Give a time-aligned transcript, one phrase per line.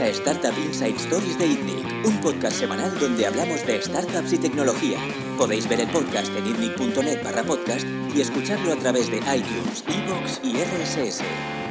[0.00, 4.98] a Startup Inside Stories de ITNIC, un podcast semanal donde hablamos de startups y tecnología.
[5.36, 7.86] Podéis ver el podcast en itnic.net barra podcast
[8.16, 11.22] y escucharlo a través de iTunes, Evox y RSS.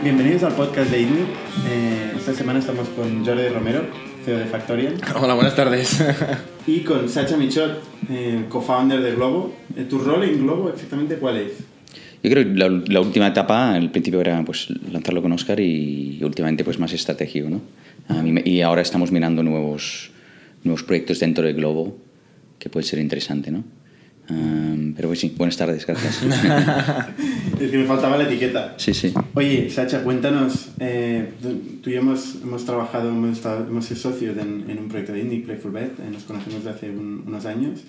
[0.04, 1.28] Bienvenidos al podcast de ITNIC.
[1.70, 3.88] Eh, esta semana estamos con Jordi Romero,
[4.24, 5.02] CEO de Factorial.
[5.20, 6.00] Hola, buenas tardes.
[6.68, 9.54] y con Sacha Michot, eh, co-founder de Globo.
[9.76, 11.54] Eh, ¿Tu rol en Globo exactamente cuál es?
[12.22, 16.20] Yo creo que la, la, última etapa, al principio era pues, lanzarlo con Oscar y,
[16.22, 17.62] últimamente pues más estratégico, ¿no?
[18.46, 20.12] Y ahora estamos mirando nuevos,
[20.64, 21.98] nuevos proyectos dentro de Globo
[22.58, 23.64] que puede ser interesante, ¿no?
[24.30, 26.22] Um, pero pues sí, buenas tardes, gracias.
[27.60, 28.76] es que me faltaba la etiqueta.
[28.78, 29.12] Sí, sí.
[29.34, 31.32] Oye, Sacha, cuéntanos, eh,
[31.82, 35.14] tú y yo hemos, hemos trabajado, hemos, estado, hemos sido socios en, en, un proyecto
[35.14, 37.80] de INNIC, Playful Bet, eh, nos conocemos de hace un, unos años.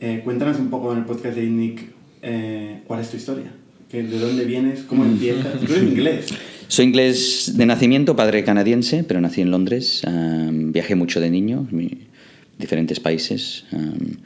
[0.00, 1.82] Eh, cuéntanos un poco en el podcast de INNIC
[2.22, 3.52] eh, cuál es tu historia.
[3.92, 4.80] ¿De dónde vienes?
[4.82, 5.60] ¿Cómo empiezas?
[5.60, 6.34] Tú eres inglés.
[6.68, 10.02] Soy inglés de nacimiento, padre canadiense, pero nací en Londres.
[10.06, 11.68] Um, viajé mucho de niño,
[12.58, 13.64] diferentes países.
[13.72, 14.16] Um,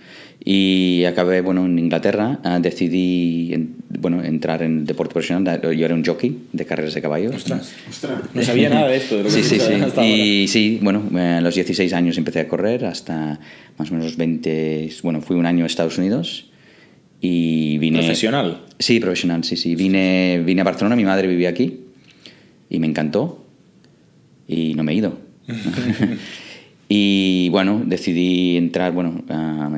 [0.44, 2.38] y acabé bueno, en Inglaterra.
[2.44, 5.60] Uh, decidí en, bueno, entrar en deporte profesional.
[5.62, 7.34] Yo era un jockey de carreras de caballos.
[7.34, 8.20] Ostras, ostras.
[8.32, 9.16] No sabía nada de esto.
[9.16, 9.72] De lo que sí, sí, sí.
[9.74, 10.52] Hasta y ahora.
[10.52, 13.40] sí, bueno, a los 16 años empecé a correr hasta
[13.76, 14.90] más o menos 20.
[15.02, 16.46] Bueno, fui un año a Estados Unidos.
[17.20, 17.98] Y vine...
[17.98, 18.62] ¿Profesional?
[18.78, 19.74] Sí, profesional, sí, sí.
[19.74, 21.87] Vine, vine a Barcelona, mi madre vivía aquí
[22.70, 23.44] y me encantó
[24.46, 25.18] y no me he ido.
[26.88, 29.70] y bueno, decidí entrar, bueno, a,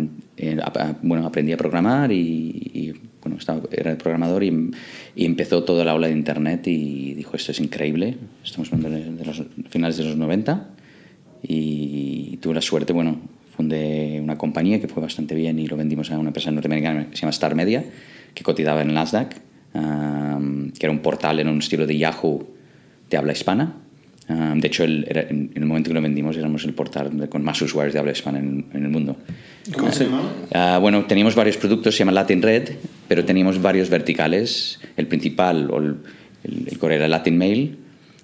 [0.63, 4.71] a, bueno aprendí a programar y, y bueno, estaba, era el programador y,
[5.15, 9.13] y, empezó toda la aula de internet y dijo, esto es increíble, estamos hablando de,
[9.13, 10.69] de los finales de los 90
[11.43, 13.21] y tuve la suerte, bueno,
[13.57, 17.17] fundé una compañía que fue bastante bien y lo vendimos a una empresa norteamericana que
[17.17, 17.85] se llama Star Media,
[18.35, 19.37] que cotizaba en Nasdaq,
[19.75, 22.60] um, que era un portal en un estilo de Yahoo
[23.11, 23.75] de habla hispana.
[24.29, 27.29] Um, de hecho, el, era, en, en, el momento que lo vendimos éramos el portal
[27.29, 29.17] con más usuarios de habla hispana en, en el mundo.
[29.77, 30.23] ¿Cómo se llama?
[30.55, 32.71] Uh, bueno, teníamos varios productos, se llama Latin Red,
[33.09, 34.79] pero teníamos varios verticales.
[34.97, 35.97] El principal, o el,
[36.45, 37.79] el, el core era Latin Mail,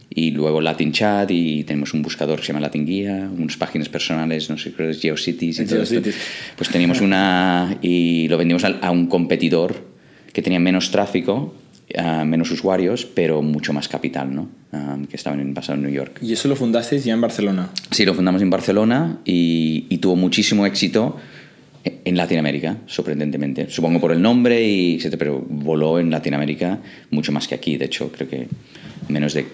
[0.08, 3.88] y luego Latin Chat y tenemos un buscador que se llama Latin Guía, unas páginas
[3.88, 6.14] personales, no sé, creo que es GeoCities y todo GeoCities.
[6.14, 6.54] esto.
[6.56, 9.74] Pues teníamos una y lo vendimos a, a un competidor
[10.32, 11.54] que tenía menos tráfico,
[11.94, 14.48] uh, menos usuarios, pero mucho más capital, ¿no?
[14.72, 16.18] Um, que estaban en, basado en New York.
[16.22, 17.70] ¿Y eso lo fundasteis ya en Barcelona?
[17.90, 21.16] Sí, lo fundamos en Barcelona y, y tuvo muchísimo éxito
[22.04, 23.70] en Latinoamérica, sorprendentemente.
[23.70, 26.78] Supongo por el nombre, y, pero voló en Latinoamérica
[27.10, 27.76] mucho más que aquí.
[27.76, 28.48] De hecho, creo que
[29.08, 29.46] menos de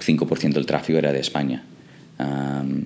[0.00, 1.64] 5% del tráfico era de España.
[2.18, 2.84] Um,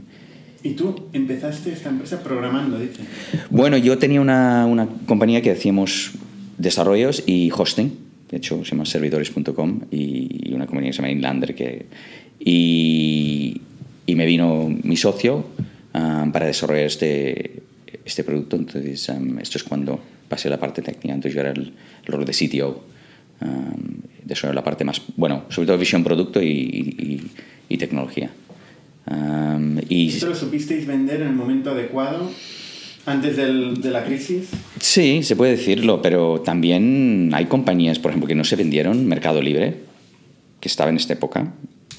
[0.62, 3.02] ¿Y tú empezaste esta empresa programando, dice?
[3.50, 6.12] Bueno, yo tenía una, una, compañía que hacíamos
[6.58, 7.96] desarrollos y hosting,
[8.30, 11.86] de hecho se llama servidores.com, y, una compañía que se llama Inlander, que,
[12.40, 13.60] y,
[14.06, 15.46] y me vino mi socio
[15.94, 17.62] um, para desarrollar este,
[18.04, 21.72] este producto, entonces um, esto es cuando pasé la parte técnica, entonces yo era el,
[22.04, 22.84] el rol de CTO.
[23.40, 27.30] Um, de eso la parte más, bueno, sobre todo visión producto y, y,
[27.68, 28.30] y tecnología.
[29.08, 32.28] Um, y ¿Esto lo supisteis vender en el momento adecuado?
[33.06, 34.48] ¿Antes del, de la crisis?
[34.80, 39.40] Sí, se puede decirlo, pero también hay compañías, por ejemplo, que no se vendieron, Mercado
[39.40, 39.74] Libre,
[40.58, 41.52] que estaba en esta época,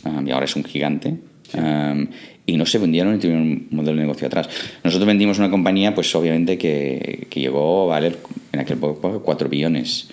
[0.03, 1.16] um, y ahora es un gigante,
[1.50, 1.57] sí.
[1.59, 2.07] um,
[2.45, 4.50] y no se vendieron y tuvieron un modelo de negocio atrás.
[4.84, 8.18] Nosotros vendimos una compañía, pues obviamente, que, que llegó a valer
[8.51, 10.09] en aquel época 4 billones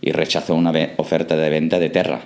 [0.00, 2.22] y rechazó una oferta de venta de Terra,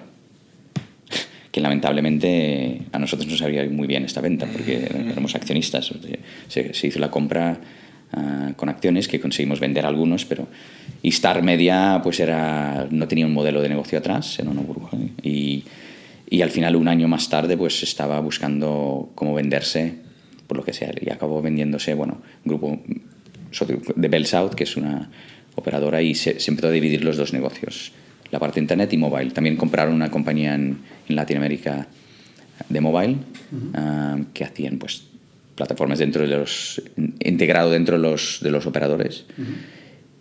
[1.51, 5.93] que lamentablemente a nosotros no sabía muy bien esta venta porque éramos accionistas.
[6.47, 7.59] Se hizo la compra
[8.17, 10.47] uh, con acciones que conseguimos vender algunos, pero
[11.03, 14.97] y Star Media pues era no tenía un modelo de negocio atrás, era una burbuja
[15.23, 15.65] y,
[16.29, 19.95] y al final un año más tarde pues estaba buscando cómo venderse
[20.47, 22.79] por lo que sea y acabó vendiéndose bueno grupo
[23.97, 25.11] de Bell South que es una
[25.55, 27.93] operadora y se, se, empezó a dividir los dos negocios,
[28.31, 29.31] la parte internet y mobile.
[29.31, 30.79] También compraron una compañía en,
[31.09, 31.87] en Latinoamérica
[32.69, 33.17] de mobile
[33.53, 34.21] uh -huh.
[34.21, 35.05] uh, que hacían pues
[35.55, 36.83] plataformas dentro de los
[37.21, 39.55] integrado dentro de los, de los operadores uh -huh.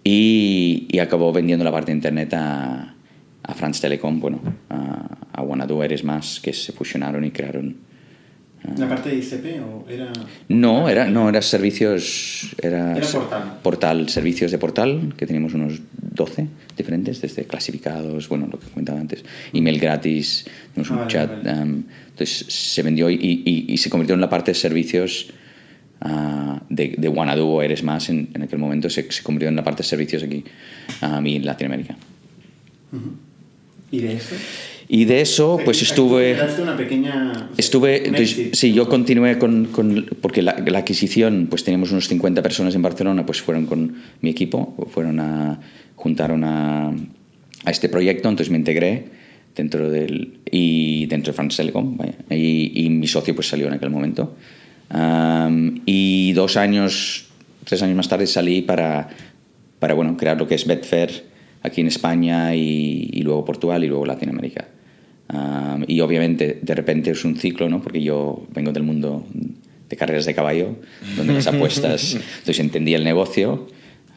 [0.03, 2.95] y, y, acabó vendiendo la parte de internet a,
[3.43, 7.77] a France Telecom, bueno, a, a Wanadu Eres Más, que se fusionaron y crearon
[8.77, 10.11] ¿La parte de ICP o era...?
[10.47, 12.55] No, era, no, era servicios...
[12.61, 13.59] Era, era portal.
[13.61, 15.81] Portal, servicios de portal, que teníamos unos
[16.15, 16.47] 12
[16.77, 21.29] diferentes, desde clasificados, bueno, lo que comentaba antes, email gratis, tenemos un ah, chat...
[21.29, 21.61] Vale, vale.
[21.61, 21.83] Um,
[22.13, 25.31] entonces se vendió y, y, y, se convirtió en la parte de servicios
[26.05, 29.55] uh, de, de Wanadu o Eres Más en, en aquel momento, se, se, convirtió en
[29.55, 30.43] la parte de servicios aquí
[31.01, 31.95] um, y en Latinoamérica.
[33.91, 34.35] ¿Y de eso?
[34.87, 36.37] Y de eso, pues estuve...
[36.61, 37.49] una pequeña...
[37.57, 39.65] Estuve, entonces, sí, yo continué con...
[39.65, 43.95] con porque la, la, adquisición, pues teníamos unos 50 personas en Barcelona, pues fueron con
[44.21, 45.59] mi equipo, fueron a...
[45.95, 46.89] juntaron a,
[47.65, 49.22] a este proyecto, entonces me integré
[49.55, 50.39] dentro del...
[50.51, 54.35] y dentro de France Telecom, vaya, y, y, mi socio pues salió en aquel momento.
[54.93, 57.27] Um, y dos años,
[57.65, 59.09] tres años más tarde salí para,
[59.79, 61.25] para bueno, crear lo que es Betfair
[61.61, 64.67] aquí en España y, y luego Portugal y luego Latinoamérica.
[65.33, 67.81] Um, y obviamente de repente es un ciclo, ¿no?
[67.81, 69.25] porque yo vengo del mundo
[69.89, 70.75] de carreras de caballo,
[71.17, 73.67] donde las apuestas, entonces entendí el negocio,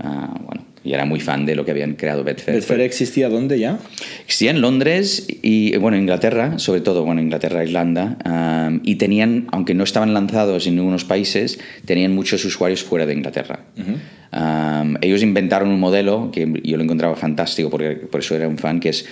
[0.00, 2.56] uh, bueno, y era muy fan de lo que habían creado Betfair.
[2.56, 3.78] ¿Betfair existía dónde ya?
[4.20, 9.74] Existía en Londres y, bueno, Inglaterra, sobre todo, bueno, Inglaterra, Irlanda, um, y tenían, aunque
[9.74, 13.64] no estaban lanzados en algunos países, tenían muchos usuarios fuera de Inglaterra.
[13.76, 14.82] Uh -huh.
[14.82, 18.56] um, ellos inventaron un modelo que yo lo encontraba fantástico, porque por eso era un
[18.56, 19.06] fan, que es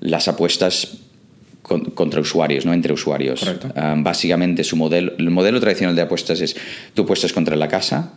[0.00, 0.98] las apuestas
[1.62, 3.40] contra usuarios, no entre usuarios.
[3.74, 6.56] Um, básicamente su modelo, el modelo tradicional de apuestas es
[6.92, 8.14] tú apuestas contra la casa,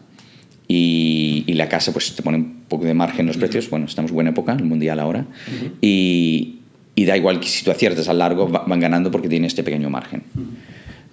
[0.67, 3.69] y, y, la casa pues te pone un poco de margen en los precios.
[3.69, 5.21] Bueno, estamos en buena época, el mundial ahora.
[5.21, 5.71] Uh -huh.
[5.81, 6.59] y,
[6.95, 9.63] y, da igual que si tú aciertas al largo, va, van ganando porque tiene este
[9.63, 10.23] pequeño margen.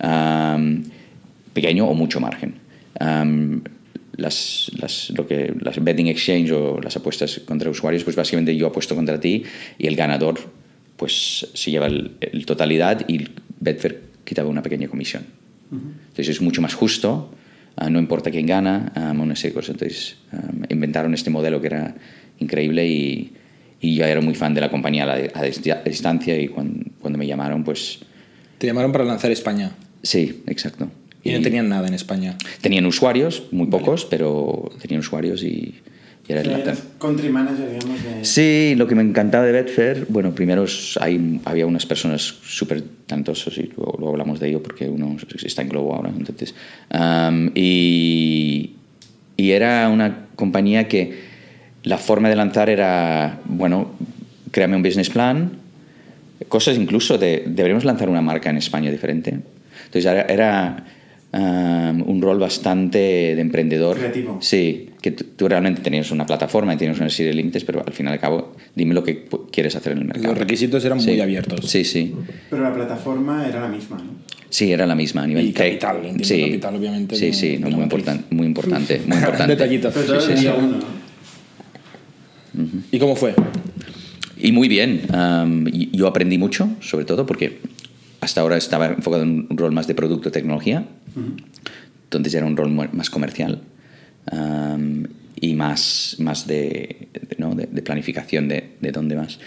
[0.02, 0.82] Um,
[1.52, 2.54] pequeño o mucho margen.
[3.00, 3.60] Um,
[4.16, 8.66] las, las, lo que, las betting exchange o las apuestas contra usuarios, pues básicamente yo
[8.66, 9.44] apuesto contra ti
[9.78, 10.38] y el ganador
[10.96, 13.28] pues se lleva el, el totalidad y
[13.60, 15.24] Betfair quitaba una pequeña comisión.
[15.70, 15.80] Uh -huh.
[16.08, 17.30] Entonces es mucho más justo
[17.76, 19.70] Uh, no importa quién gana, um, de cosas.
[19.70, 21.94] Entonces, um, inventaron este modelo que era
[22.38, 23.32] increíble y,
[23.80, 27.18] y, yo era muy fan de la compañía a, la, a distancia y cuando, cuando,
[27.18, 28.00] me llamaron, pues...
[28.58, 29.72] ¿Te llamaron para lanzar España?
[30.02, 30.88] Sí, exacto.
[31.24, 32.36] ¿Y, y no tenían nada en España?
[32.60, 35.74] Tenían usuarios, muy pocos, pero tenían usuarios y,
[36.28, 38.02] era el country manager, digamos.
[38.02, 38.24] De...
[38.24, 40.64] Sí, lo que me encantaba de Betfair, bueno, primero
[41.00, 45.62] hay, había unas personas súper talentosas y luego, luego, hablamos de ello porque uno está
[45.62, 46.54] en Globo ahora, entonces.
[46.92, 48.72] Um, y,
[49.36, 51.34] y era una compañía que
[51.82, 53.90] la forma de lanzar era, bueno,
[54.50, 55.52] créame un business plan,
[56.48, 59.30] cosas incluso de, deberíamos lanzar una marca en España diferente.
[59.30, 60.84] Entonces era, era
[61.34, 63.98] um, un rol bastante de emprendedor.
[63.98, 64.38] Creativo.
[64.40, 67.92] Sí, que tú realmente tenías una plataforma y tienes una serie de límites, pero al
[67.92, 70.28] fin y al cabo, dime lo que quieres hacer en el mercado.
[70.28, 71.10] Los requisitos eran sí.
[71.10, 71.68] muy abiertos.
[71.68, 72.14] Sí, sí.
[72.48, 74.24] Pero la plataforma era la misma, ¿no?
[74.48, 77.16] Sí, era la misma a nivel y capital, entiendo sí, capital, obviamente.
[77.16, 79.56] Sí, sí, no, muy, important, muy importante, muy importante.
[79.56, 79.90] Detallito.
[79.92, 80.48] Pero todo sí, sí.
[82.92, 83.34] ¿Y cómo fue?
[84.38, 85.02] Y muy bien.
[85.12, 87.58] Um, yo aprendí mucho, sobre todo porque
[88.20, 90.86] hasta ahora estaba enfocado en un rol más de producto tecnología,
[91.16, 91.42] uh -huh.
[92.04, 93.60] entonces era un rol más comercial
[94.32, 95.04] um,
[95.40, 97.54] y más, más de, de, ¿no?
[97.54, 99.38] de, de planificación de, de dónde más.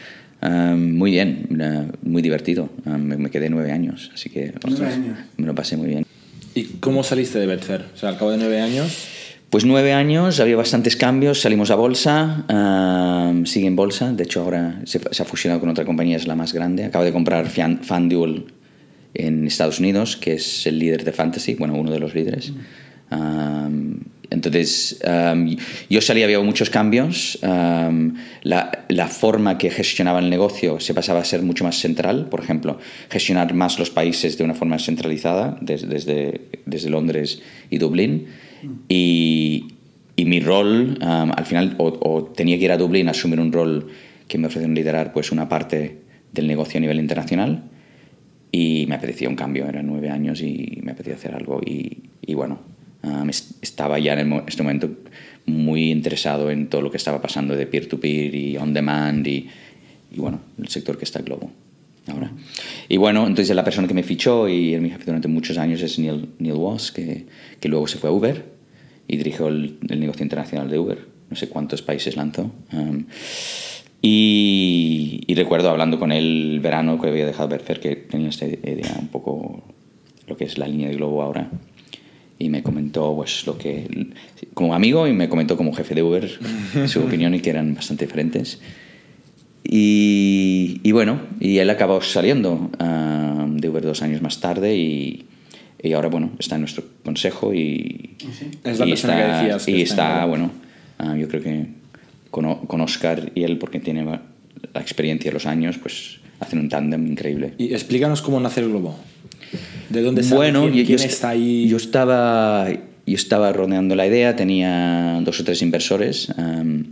[0.41, 2.69] Um, muy bien, uh, muy divertido.
[2.85, 5.17] Um, me, me, quedé nueve años, así que ostras, años.
[5.37, 6.05] me lo pasé muy bien.
[6.53, 7.85] ¿Y cómo saliste de Betfair?
[7.93, 9.07] O sea, al cabo de nueve años.
[9.49, 14.41] Pues nueve años, había bastantes cambios, salimos a bolsa, uh, sigue en bolsa, de hecho
[14.41, 16.83] ahora se, se, ha fusionado con otra compañía, es la más grande.
[16.83, 18.45] Acabo de comprar FanDuel
[19.13, 22.51] en Estados Unidos, que es el líder de fantasy, bueno, uno de los líderes.
[22.51, 22.55] Mm.
[23.09, 23.99] Um,
[24.29, 25.55] entonces, um,
[25.89, 27.39] yo salí, había muchos cambios.
[27.41, 32.27] Um, la, la, forma que gestionaba el negocio se pasaba a ser mucho más central.
[32.29, 32.77] Por ejemplo,
[33.09, 38.27] gestionar más los países de una forma centralizada, desde, desde, desde Londres y Dublín.
[38.89, 39.67] Y,
[40.17, 43.53] y mi rol, al final, o, o, tenía que ir a Dublín a asumir un
[43.53, 43.87] rol
[44.27, 45.99] que me ofrecen liderar pues, una parte
[46.33, 47.63] del negocio a nivel internacional.
[48.51, 51.61] Y me apetecía un cambio, eran nueve años y me apetecía hacer algo.
[51.65, 52.59] Y, y bueno,
[53.03, 54.89] Um, estaba ya en este momento
[55.45, 59.47] muy interesado en todo lo que estaba pasando de peer-to-peer -peer y on-demand y,
[60.11, 61.51] y, bueno, el sector que está Globo
[62.07, 62.31] ahora.
[62.89, 65.81] Y bueno, entonces la persona que me fichó y era mi jefe durante muchos años
[65.81, 67.25] es Neil, Neil Wass, que,
[67.59, 68.45] que luego se fue a Uber
[69.07, 71.05] y dirigió el, el, negocio internacional de Uber.
[71.29, 72.51] No sé cuántos países lanzó.
[72.71, 73.05] Um,
[74.09, 78.45] y, y, recuerdo hablando con él el verano que había dejado ver que tenía esta
[78.45, 79.63] idea un poco
[80.27, 81.49] lo que es la línea de Globo ahora.
[82.39, 84.07] Y me comentó pues lo que
[84.53, 86.29] como amigo y me comentó como jefe de Uber
[86.87, 88.61] su opinión y que eran bastante diferentes.
[89.65, 95.25] Y, y bueno y él acabó saliendo uh, de Uber dos años más tarde y,
[95.83, 98.51] y, ahora bueno está en nuestro consejo y, ¿Sí?
[98.63, 100.51] es la y persona está, que decías que y está, está bueno
[100.99, 101.65] uh, yo creo que
[102.29, 107.07] con, con Oscar y él porque tiene la experiencia los años pues hacen un tándem
[107.07, 108.97] increíble y explícanos cómo nace el globo
[109.89, 110.35] ¿De dónde sale?
[110.35, 111.67] Bueno, ¿Quién, yo, quién está ahí?
[111.67, 116.83] yo estaba yo estaba rodeando la idea, tenía dos o tres inversores, um,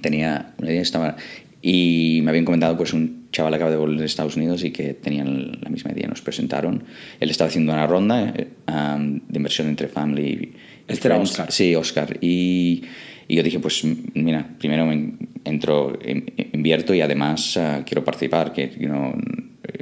[0.00, 1.16] tenía una idea, estaba
[1.60, 4.94] y me habían comentado pues un chaval acaba de volver de Estados Unidos y que
[4.94, 6.08] tenían la misma idea.
[6.08, 6.84] Nos presentaron.
[7.20, 8.32] Él estaba haciendo una ronda
[8.66, 10.52] um, de inversión entre family y
[10.86, 11.18] Este era.
[11.18, 11.52] Oscar.
[11.52, 12.16] Sí, Oscar.
[12.22, 12.84] Y,
[13.28, 15.12] y yo dije, pues mira, primero me
[15.44, 19.12] entro, in- invierto y además ah, quiero participar, que you know,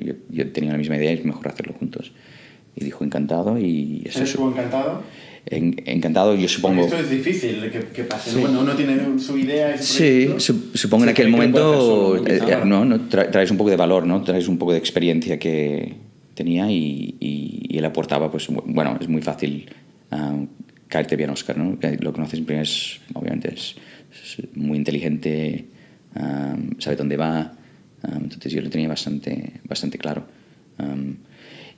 [0.05, 2.13] yo, yo tenía la misma idea y es mejor hacerlo juntos.
[2.75, 5.03] Y dijo, encantado y eso ¿Eres es tú encantado?
[5.47, 6.83] en- encantado, yo Porque supongo...
[6.83, 8.35] esto es difícil que, que pase.
[8.35, 8.41] ¿no?
[8.43, 11.81] Cuando uno tiene su idea Sí, su- supongo en Sí, aquel momento
[12.17, 14.23] solo, eh, eh, no, no, tra- traes un poco de valor, ¿no?
[14.23, 15.95] Traes un poco de experiencia que
[16.35, 19.71] tenía y, y- y él aportaba, pues bu- bueno, es muy fácil
[20.11, 20.37] ah,
[20.89, 21.79] caerte bien, Oscar, ¿no?
[21.79, 23.77] Que lo conoces primero, es, obviamente es,
[24.13, 25.67] es muy inteligente,
[26.15, 27.53] ah, sabe dónde va,
[28.03, 30.27] ah, entonces yo lo tenía bastante, bastante claro.
[30.79, 30.95] Ah,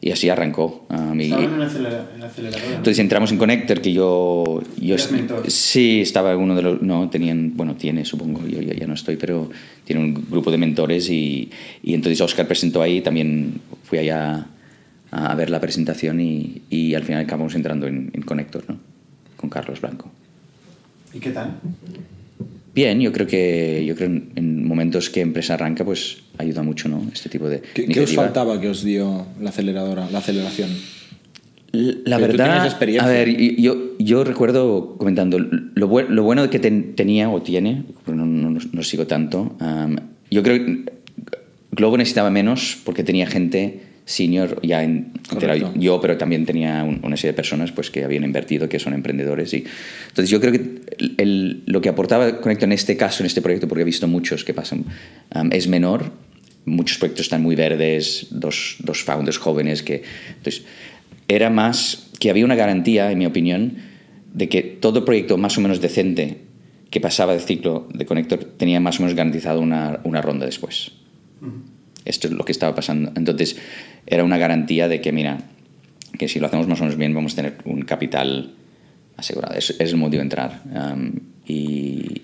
[0.01, 0.87] y así arrancó.
[0.91, 2.69] ah, y- en la acelera- en la aceleradora.
[2.71, 2.77] ¿no?
[2.77, 4.63] entonces entramos en Connector, que yo...
[4.81, 4.97] yo
[5.49, 6.83] sí, estaba uno de los...
[6.83, 7.57] No, tenían...
[7.57, 9.51] Bueno, tiene, supongo, yo ya, ya no estoy, pero
[9.85, 11.51] tiene un grupo de mentores y,
[11.83, 14.47] y entonces Oscar presentó ahí, también fui allá
[15.11, 18.79] a, ver la presentación y, y al final acabamos entrando en, en Connector, ¿no?
[19.39, 20.11] Con Carlos Blanco.
[21.15, 21.55] ¿Y qué tal?
[22.75, 26.89] Bien, yo creo que yo creo en, en momentos que empresa arranca, pues ayuda mucho,
[26.89, 27.03] ¿no?
[27.13, 30.69] Este tipo de ¿Qué, qué os faltaba que os dio la aceleradora, la aceleración?
[31.73, 32.67] La Pero verdad,
[33.01, 33.29] a ver,
[33.61, 38.51] yo, yo recuerdo comentando, lo, bue- lo bueno que ten- tenía o tiene, no, no,
[38.51, 39.97] no- no sigo tanto, um,
[40.31, 40.85] yo creo que
[41.73, 45.75] Globo necesitaba menos porque tenía gente senior ya en, Correcto.
[45.77, 48.95] yo, pero también tenía un- una serie de personas pues, que habían invertido, que son
[48.95, 49.53] emprendedores.
[49.53, 49.65] Y,
[50.09, 53.43] entonces yo creo que el- el- lo que aportaba Conecto en este caso, en este
[53.43, 54.85] proyecto, porque he visto muchos que pasan,
[55.35, 56.11] um, es menor.
[56.65, 60.03] Muchos proyectos están muy verdes, dos, dos founders jóvenes que...
[60.39, 60.65] Entonces,
[61.29, 63.77] era más que había una garantía, en mi opinión,
[64.33, 66.39] de que todo proyecto más o menos decente
[66.91, 70.93] que pasaba de ciclo de Connector tenía más o menos garantizado una, una ronda después.
[72.05, 73.13] Esto es lo que estaba pasando.
[73.17, 73.57] Entonces,
[74.07, 75.39] era una garantía de que, mira,
[76.19, 78.53] que si lo hacemos más o menos bien, vamos a tener un capital
[79.17, 79.55] asegurado.
[79.55, 80.63] Es, es el motivo de entrar.
[80.75, 81.13] Um,
[81.47, 82.23] y,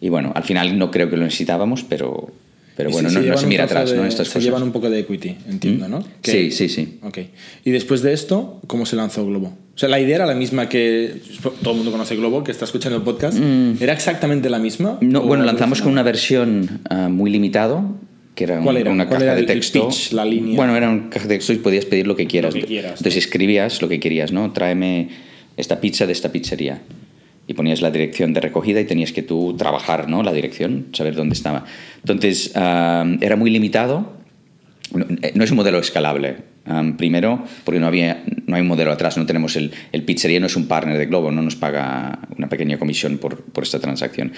[0.00, 2.30] y bueno, al final no creo que lo necesitábamos, pero,
[2.76, 4.04] pero bueno, se- no, se no mira atrás, de- ¿no?
[4.04, 4.44] Estas se cosas.
[4.44, 5.90] llevan un poco de equity, entiendo, ¿Mm?
[5.90, 6.04] ¿no?
[6.22, 6.98] Sí, sí, sí.
[7.02, 7.18] Ok.
[7.64, 9.56] Y después de esto, ¿cómo se lanzó Globo?
[9.74, 11.16] O sea, la idea era la misma que
[11.62, 13.38] todo el mundo conoce Globo, que está escuchando el podcast.
[13.80, 14.98] ¿Era exactamente la misma?
[15.00, 15.08] Mm.
[15.08, 17.84] No, ¿O bueno, lanzamos con una versión ah, muy limitado,
[18.34, 18.90] que era, ¿Cuál era?
[18.90, 19.88] una ¿Cuál caja era de el- el texto.
[19.88, 20.56] pitch, la línea?
[20.56, 22.54] Bueno, era una caja de texto y podías pedir lo que quieras.
[22.54, 23.18] Lo que quieras, Entonces ¿no?
[23.18, 24.52] escribías lo que querías, ¿no?
[24.52, 25.08] Tráeme
[25.56, 26.82] esta pizza de esta pizzería.
[27.46, 30.22] Y ponías la dirección de recogida y tenías que tú trabajar, ¿no?
[30.22, 31.64] La dirección, saber dónde estaba.
[31.98, 34.14] Entonces, ah, era muy limitado.
[34.92, 36.36] No, eh, no es un modelo escalable.
[36.66, 40.40] Um, primero, porque no, había, no hay un modelo atrás, no tenemos el, el pizzería,
[40.40, 43.78] no es un partner de Globo, no nos paga una pequeña comisión por, por esta
[43.80, 44.32] transacción.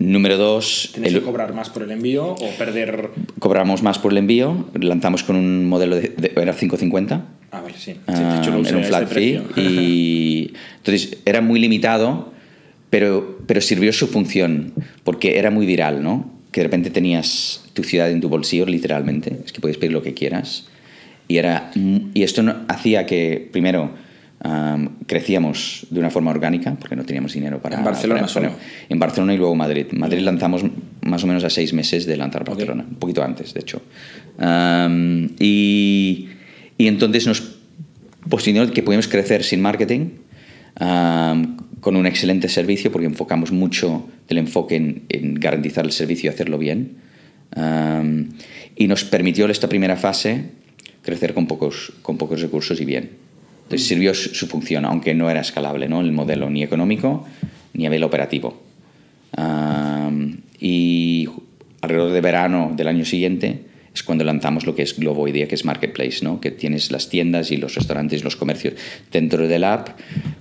[0.00, 3.10] Número dos, ¿Tenéis el- que cobrar más por el envío o perder...?
[3.38, 7.74] cobramos más por el envío, lanzamos con un modelo de, de- era 550, Ah, vale,
[7.76, 7.92] sí.
[7.92, 11.40] Sí, Ah, de hecho, lo usé era un a flat este fee y entonces era
[11.42, 12.32] muy limitado
[12.88, 14.72] pero, pero sirvió su función
[15.04, 16.30] porque era muy viral ¿no?
[16.52, 20.02] que de repente tenías tu ciudad en tu bolsillo literalmente es que puedes pedir lo
[20.02, 20.66] que quieras
[21.28, 23.90] y, era, y esto no- hacía que primero
[24.42, 28.48] am, crecíamos de una forma orgánica porque no teníamos dinero para En Barcelona para- para-
[28.50, 28.58] solo.
[28.88, 30.62] en Barcelona y luego Madrid Madrid lanzamos
[31.02, 32.44] más o menos a seis meses de lanzar.
[32.44, 33.82] Barcelona un poquito antes de hecho
[35.38, 36.28] y,
[36.78, 37.56] y entonces nos
[38.28, 40.10] posicionó que podíamos crecer sin marketing,
[41.80, 46.34] con un excelente servicio, porque enfocamos mucho del enfoque en, en garantizar el servicio y
[46.34, 46.96] hacerlo bien.
[48.76, 50.44] Y nos permitió esta primera fase
[51.02, 53.10] crecer con pocos, con pocos recursos y bien.
[53.70, 56.00] Entonces sirvió su, su función, aunque no era escalable, ¿no?
[56.00, 57.24] el modelo ni económico
[57.72, 58.60] ni a nivel operativo.
[59.36, 61.28] Am, y
[61.80, 63.60] alrededor de verano del año siguiente
[63.94, 66.40] es cuando lanzamos lo que es Globo día, que es Marketplace, ¿no?
[66.40, 68.74] que tienes las tiendas y los restaurantes y los comercios
[69.12, 69.90] dentro del app,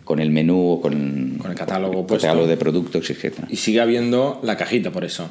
[0.06, 2.26] con el menú o con, Con el catálogo con el puesto.
[2.26, 3.34] catálogo de productos, etc.
[3.48, 5.30] Y sigue habiendo la cajita por eso.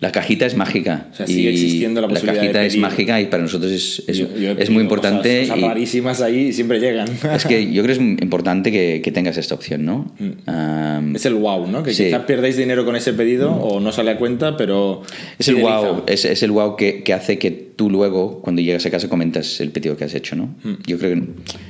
[0.00, 1.06] La cajita es mágica.
[1.12, 4.02] O sea, sigue y existiendo la posibilidad de cajita es mágica y para nosotros es,
[4.06, 5.40] es, Yo- yo he es pedido muy importante.
[5.42, 7.08] Cosas, cosas rarísimas ahí y siempre llegan.
[7.34, 10.14] es que yo creo que es importante que, que tengas esta opción, ¿no?
[10.46, 11.82] Am, Es el wow, ¿no?
[11.82, 12.04] Que Sí.
[12.06, 15.02] quizás perdéis dinero con ese pedido o no sale a cuenta, pero.
[15.38, 18.86] Es el wow, es, es el wow que, que hace que tú luego, cuando llegas
[18.86, 20.54] a casa, comentas el pedido que has hecho, ¿no?
[20.62, 20.74] Mm.
[20.86, 21.22] Yo creo que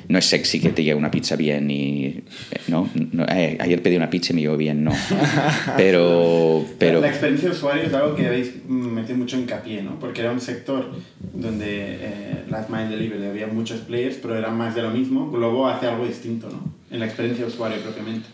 [0.09, 2.23] no es sexy que te llegue una pizza bien y...
[2.69, 2.89] ¿no?
[3.13, 4.93] No, eh, ayer pedí una pizza y me llegó bien, no.
[5.77, 6.65] Pero...
[6.79, 9.99] pero La experiencia de usuario es algo que habéis mm, metido mucho hincapié, ¿no?
[9.99, 10.91] Porque era un sector
[11.33, 15.31] donde eh, Last Mile Delivery había muchos players, pero era más de lo mismo.
[15.31, 16.73] Globo hace algo distinto, ¿no?
[16.91, 18.29] En la experiencia de usuario propiamente.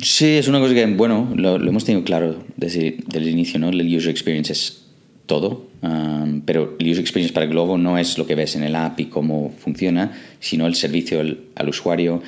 [0.00, 3.58] Sí, es una cosa que, bueno, lo, lo hemos tenido claro desde, desde el inicio,
[3.58, 3.70] ¿no?
[3.70, 4.84] El user experience es
[5.26, 8.74] todo, um, pero el user experience para Globo no es lo que ves en el
[8.74, 12.22] app y cómo funciona, sino el servicio al, al usuario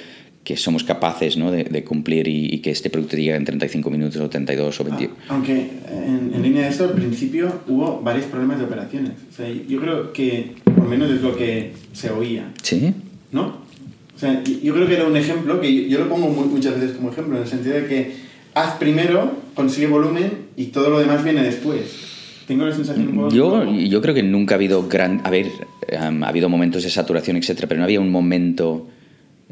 [0.47, 1.51] que somos capaces ¿no?
[1.51, 4.85] de, de, cumplir y, y, que este producto llegue en 35 minutos o 32 o
[4.85, 5.05] 20.
[5.05, 9.11] Ah, aunque en, en, línea de esto, al principio hubo varios problemas de operaciones.
[9.29, 12.53] O sea, yo creo que, por menos es lo que se oía.
[12.63, 12.95] Sí.
[13.33, 13.67] ¿No?
[14.15, 16.97] O sea, yo creo que era un ejemplo, que yo, yo lo pongo muchas veces
[16.97, 18.13] como ejemplo, en el sentido de que
[18.55, 22.16] haz primero, consigue volumen y todo lo demás viene después.
[22.47, 25.21] Tengo la sensación un poco yo, yo creo que nunca ha habido gran...
[25.25, 25.47] A ver,
[25.93, 28.89] um, ha habido momentos de saturación, etcétera, pero no había un momento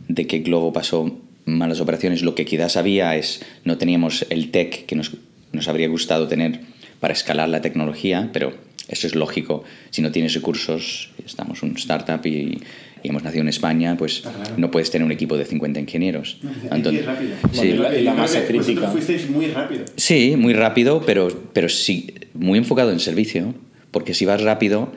[0.09, 1.11] de que Globo pasó
[1.45, 2.23] malas operaciones.
[2.23, 5.13] Lo que quizás había es no teníamos el tech que nos,
[5.53, 6.61] nos habría gustado tener
[7.01, 8.55] para escalar la tecnología, pero
[8.89, 9.65] eso es lógico.
[9.91, 12.63] Si no tienes recursos, estamos un startup y,
[13.05, 14.55] y hemos nacido en España, pues Ah, claro.
[14.57, 16.39] no puedes tener un equipo de 50 ingenieros.
[16.73, 17.05] Entonces,
[17.53, 18.89] sí, la- la masa crítica.
[18.91, 19.85] fuisteis muy rápido.
[19.97, 23.55] Sí, muy rápido, pero, pero sí, muy enfocado en servicio,
[23.91, 24.91] porque si vas rápido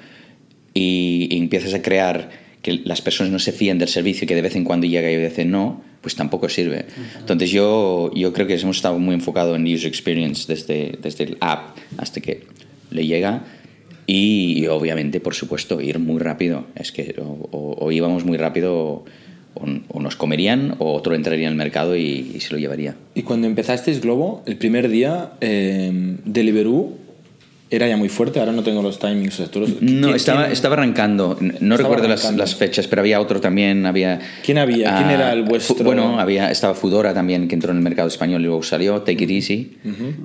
[0.73, 2.29] y, y empiezas a crear
[2.61, 5.11] que las personas no se fíen del servicio y que de vez en cuando llega
[5.11, 6.85] y de vez en no, pues tampoco sirve.
[7.19, 11.37] Entonces yo, yo creo que hemos estado muy enfocado en user experience desde, desde el
[11.41, 12.43] app hasta que
[12.89, 13.43] le llega
[14.07, 16.65] y, obviamente, por supuesto, ir muy rápido.
[16.75, 19.03] Es que o, o- o íbamos muy rápido
[19.53, 22.95] o, nos comerían o otro entraría en el mercado y, y se lo llevaría.
[23.15, 25.91] Y cuando empezasteis Globo, el primer día, eh,
[26.25, 26.93] Deliveroo
[27.69, 29.39] era ya muy fuerte, ahora no tengo los timings.
[29.39, 31.37] No, ¿quién- estaba, quién- estaba arrancando.
[31.41, 32.43] No Estaba recuerdo las, arrancando.
[32.43, 33.85] las fechas, pero había otro también.
[33.85, 34.95] Había, ¿Quién había?
[34.95, 35.83] ¿Quién ah, era el vuestro?
[35.83, 39.01] Bueno, había, estaba Fudora también, que entró en el mercado español y luego salió.
[39.01, 39.77] Take It Easy,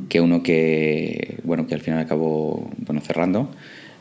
[0.08, 3.50] que uno que, bueno, que al final acabó bueno, cerrando.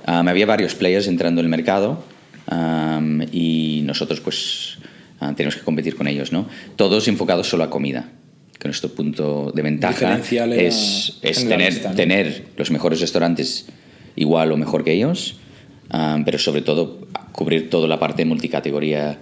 [0.07, 2.03] Um, había varios players entrando en el mercado
[2.51, 4.77] um, y nosotros pues
[5.19, 6.47] ah, tenemos que competir con ellos, ¿no?
[6.75, 8.09] Todos enfocados solo a comida.
[8.61, 10.21] Que nuestro punto de ventaja
[10.55, 13.65] es, es tener, tener los mejores restaurantes
[14.15, 15.39] igual o mejor que ellos,
[15.89, 19.17] ah, pero sobre todo cubrir toda la parte multicategoría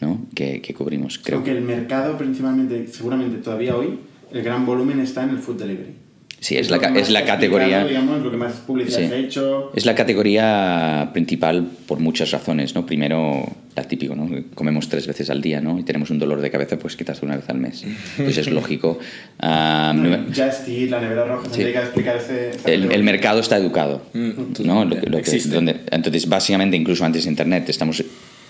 [0.00, 0.26] ¿no?
[0.36, 1.18] que, que cubrimos.
[1.18, 3.98] Creo Aunque el mercado principalmente, seguramente todavía hoy,
[4.30, 6.03] el gran volumen está en el food delivery.
[6.44, 7.86] Sí, es la, es la categoría.
[7.86, 9.08] digamos, lo que más publicidad Sí.
[9.08, 9.72] se ha hecho.
[9.74, 12.84] Es la categoría principal por muchas razones, ¿no?
[12.84, 14.28] Primero, la típico, ¿no?
[14.54, 15.78] Comemos tres veces al día, ¿no?
[15.78, 17.82] Y tenemos un dolor de cabeza, pues quizás una vez al mes.
[18.18, 18.98] Entonces es lógico.
[19.40, 21.62] Ah, No, Just Eat, la nevera roja, se Sí.
[21.62, 22.50] dedica a explicar ese...
[22.70, 24.02] el, el mercado está educado.
[24.12, 24.30] Mm,
[24.66, 24.84] ¿no?
[24.84, 25.48] Lo que- lo que- Existe.
[25.54, 28.04] donde- entonces, básicamente, incluso antes de Internet, estamos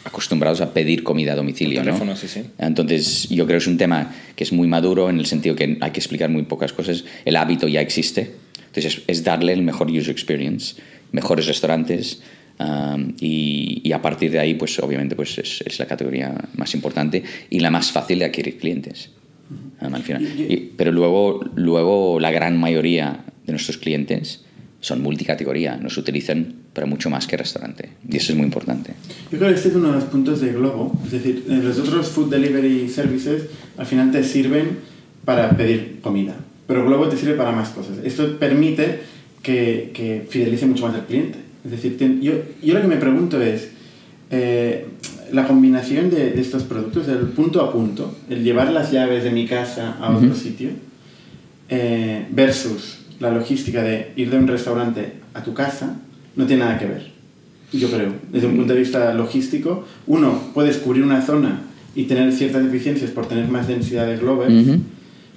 [0.04, 1.80] acostumbrados a pedir comida a domicilio.
[1.80, 1.86] ¿no?
[1.86, 2.42] teléfono, sí, sí.
[2.58, 5.78] Entonces, yo creo que es un tema que es muy maduro en el sentido que
[5.80, 7.04] hay que explicar muy pocas cosas.
[7.24, 8.32] El hábito ya existe.
[8.66, 10.76] Entonces, es, es darle el mejor user experience,
[11.12, 12.20] mejores restaurantes.
[12.58, 16.72] um, y, y a partir de ahí, pues obviamente pues es, es la categoría más
[16.74, 19.10] importante y la más fácil de adquirir clientes.
[19.80, 20.22] um, al final.
[20.22, 24.42] Y- Y- pero luego, luego la gran mayoría de nuestros clientes
[24.80, 27.88] son multicategoría, nos utilizan para mucho más que restaurante.
[28.08, 28.92] Y eso es muy importante.
[29.34, 30.96] Yo creo que este es uno de los puntos de Globo.
[31.04, 34.78] Es decir, eh, los otros food delivery services al final te sirven
[35.24, 36.36] para pedir comida.
[36.68, 37.96] Pero Globo te sirve para más cosas.
[38.04, 39.00] Esto permite
[39.42, 41.40] que, que fidelice mucho más al cliente.
[41.64, 43.70] Es decir, yo, yo lo que me pregunto es
[44.30, 44.86] eh,
[45.32, 49.32] la combinación de, de estos productos, el punto a punto, el llevar las llaves de
[49.32, 50.70] mi casa a otro sitio,
[51.70, 55.96] eh, versus la logística de ir de un restaurante a tu casa,
[56.36, 57.13] no tiene nada que ver.
[57.78, 61.62] Yo creo, desde un punto de vista logístico, uno, puedes cubrir una zona
[61.94, 64.80] y tener ciertas deficiencias por tener más densidad de globers, Ujú.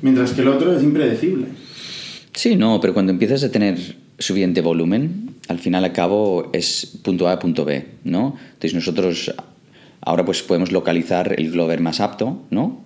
[0.02, 1.48] mientras que el otro es impredecible.
[2.34, 3.78] Sí, no, pero cuando empiezas a tener
[4.20, 8.36] suficiente volumen, al final a cabo es punto A a punto B, ¿no?
[8.54, 9.34] Entonces nosotros
[10.02, 12.86] ahora pues podemos localizar el Glover más apto, ¿no?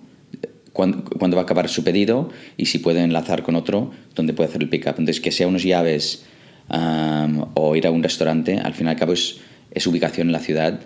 [0.72, 4.48] Cuándo, cuándo va a acabar su pedido y si puede enlazar con otro donde puede
[4.48, 4.98] hacer el pickup.
[4.98, 6.24] Entonces que sea unos llaves
[6.68, 10.40] am, o ir a un restaurante, al final al cabo es, es ubicación en la
[10.40, 10.80] ciudad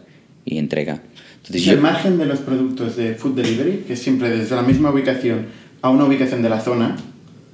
[0.45, 1.03] y entrega.
[1.37, 4.62] Entonces el yo, margen de los productos de food delivery, que es siempre desde la
[4.62, 5.47] misma ubicación
[5.83, 6.97] a una ubicación de la zona,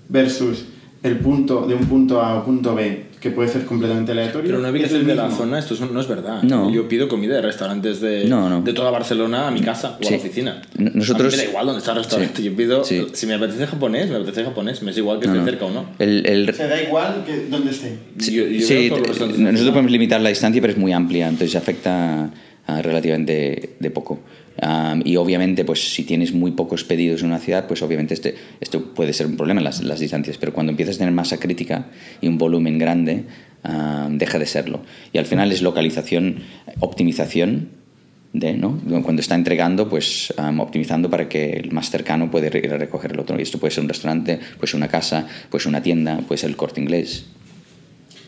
[0.09, 0.67] versus
[1.03, 4.49] el punto de un punto A a punto B, que puede ser completamente aleatorio.
[4.49, 6.43] Pero una es ubicación el de la zona, esto son- no es verdad.
[6.43, 6.71] No.
[6.73, 8.63] Yo pido comida de restaurantes de, No, no.
[8.63, 10.09] de toda Barcelona a mi casa o Sí.
[10.09, 10.63] a la oficina.
[10.77, 12.37] Nosotros- A mí me da igual dónde está el restaurante.
[12.39, 12.43] Sí.
[12.43, 13.07] Yo pido, Sí.
[13.13, 14.83] si me apetece japonés, me apetece japonés.
[14.83, 15.51] Me es igual que no, esté no.
[15.51, 15.87] cerca o no.
[16.01, 17.97] El, el- O sea, da igual que donde esté.
[18.19, 22.31] Yo- yo nosotros podemos limitar la distancia, pero es muy amplia, entonces afecta
[22.67, 24.21] ah, relativamente de poco.
[25.05, 28.95] Y obviamente, pues si tienes muy pocos pedidos en una ciudad, pues obviamente este, esto
[28.95, 31.87] puede ser un problema, las, las distancias, pero cuando empiezas a tener masa crítica
[32.21, 33.25] y un volumen grande,
[34.11, 34.83] deja de serlo.
[35.13, 36.43] Y al final es localización,
[36.81, 37.69] optimización
[38.33, 38.81] de, ¿no?
[39.03, 43.21] Cuando está entregando, pues optimizando para que el más cercano pueda ir a recoger el
[43.21, 43.39] otro.
[43.39, 46.39] Y esto puede ser un restaurante, puede ser una casa, puede ser una tienda, puede
[46.39, 47.27] ser el corte inglés.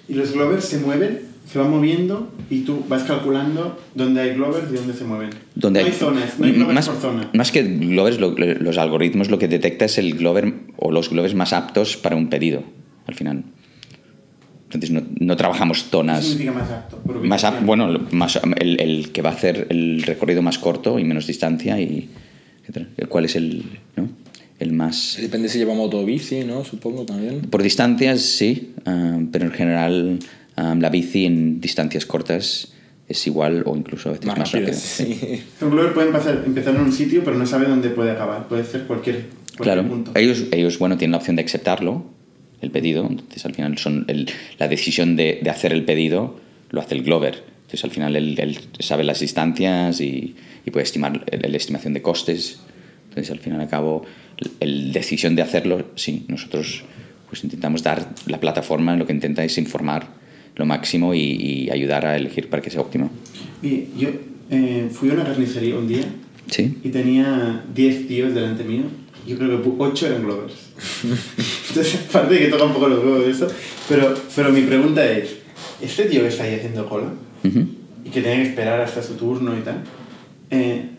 [0.09, 4.71] Y los glovers se mueven, se van moviendo y tú vas calculando dónde hay glovers
[4.71, 5.31] y dónde se mueven.
[5.55, 7.31] Donde no hay, zonas, no hay más, por zona.
[7.33, 11.35] Más que glovers, lo- los algoritmos lo que detecta es el glover o los glovers
[11.35, 12.63] más aptos para un pedido,
[13.07, 13.45] al final.
[14.65, 17.01] Entonces no, no trabajamos ¿Qué zonas significa más apto?
[17.23, 21.27] Más bueno, más, el, el que va a hacer el recorrido más corto y menos
[21.27, 22.11] distancia y.
[23.09, 23.63] ¿Cuál es el,
[23.97, 24.09] no?
[24.61, 26.65] El más Depende si lleva moto o bici, ¿no?
[26.65, 27.43] Supongo también.
[27.43, 30.19] por distancias sí, ah, pero en general
[30.57, 32.73] ah, la bici en distancias cortas
[33.09, 34.73] es igual o incluso a veces Más más, rápido.
[34.73, 35.43] sí.
[35.61, 38.49] Un glover puede pasar- empezar en un sitio, pero no sabe dónde puede acabar.
[38.49, 40.13] Puede ser cualquier, cualquier Claro, punto.
[40.15, 42.05] ellos, ellos bueno, tienen la opción de aceptarlo,
[42.63, 46.41] el pedido, entonces al final son el- la decisión de, de hacer el pedido
[46.71, 47.43] lo hace el Glover.
[47.63, 51.93] Entonces al final él, él sabe las distancias y, y puede estimar el- la estimación
[51.93, 52.61] de costes.
[53.15, 54.05] Entonces al final y al cabo,
[54.61, 56.83] la decisión de hacerlo, sí, nosotros
[57.31, 60.09] pues intentamos dar la plataforma, lo que intenta es informar
[60.57, 63.11] lo máximo y, y ayudar a elegir para que sea óptimo.
[63.63, 64.09] Y yo
[64.51, 66.03] eh, fui a una carnicería un día
[66.51, 66.77] Sí.
[66.85, 68.83] y tenía 10 tíos delante mío.
[69.27, 70.55] Yo creo que 8 eran glovers.
[71.69, 73.47] Entonces, aparte de que toca un poco los huevos de esto,
[73.89, 75.37] pero, pero mi pregunta es,
[75.81, 77.13] ¿este tío que está ahí haciendo cola
[77.45, 77.61] Ujú.
[78.05, 79.83] y que tiene que esperar hasta su turno y tal,
[80.51, 80.91] eh,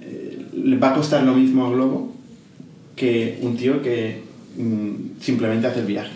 [0.66, 2.12] ¿le va a costar lo mismo a Globo
[2.96, 4.22] que un tío que
[4.58, 6.12] mm, simplemente hace el viaje?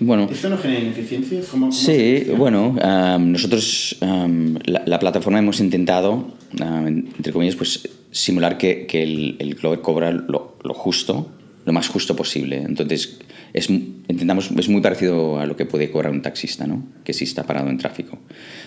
[0.00, 1.46] Bueno, ¿Esto no genera ineficiencias?
[1.48, 7.56] ¿Cómo, cómo Sí, bueno, am, nosotros, am, la, la plataforma hemos intentado, am, entre comillas,
[7.56, 11.30] pues simular que, que el, el Glover cobra lo, lo justo,
[11.66, 12.56] lo más justo posible.
[12.56, 13.18] Entonces,
[13.52, 16.82] es, intentamos, es muy parecido a lo que puede cobrar un taxista, ¿no?
[17.04, 18.18] Que sí está parado en tráfico.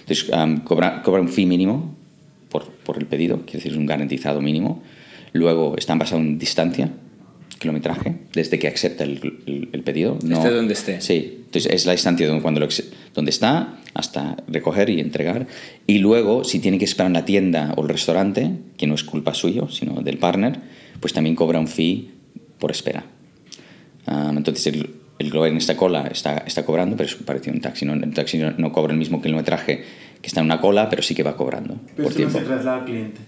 [0.01, 0.29] Entonces,
[0.63, 1.95] cobra, cobra un fee mínimo
[2.49, 4.83] por, por el pedido, quiere decir, es un garantizado mínimo.
[5.33, 6.89] Luego, están basados en distancia,
[7.59, 10.17] kilometraje, desde que acepta el, el- el pedido.
[10.23, 11.01] No, Esté donde esté.
[11.01, 12.67] Sí, entonces es la distancia donde, cuando lo
[13.13, 15.47] donde está hasta recoger y entregar.
[15.87, 19.03] Y luego, si tiene que esperar en la tienda o el restaurante, que no es
[19.03, 20.59] culpa suyo, sino del partner,
[20.99, 22.11] pues también cobra un fee
[22.59, 23.05] por espera.
[24.05, 27.55] Ah, entonces el, el Glover en esta cola está, está cobrando, pero es parecido a
[27.55, 27.85] un taxi.
[27.85, 27.93] ¿no?
[27.93, 29.83] El taxi no, no cobra el mismo kilometraje
[30.21, 32.39] que está en una cola, pero sí que va cobrando Pero por esto no tiempo.
[32.39, 33.21] se traslada al cliente,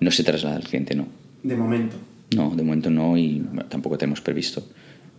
[0.00, 1.06] No se traslada al cliente, no.
[1.42, 1.96] De momento.
[2.34, 4.62] No, de momento no y tampoco tenemos previsto.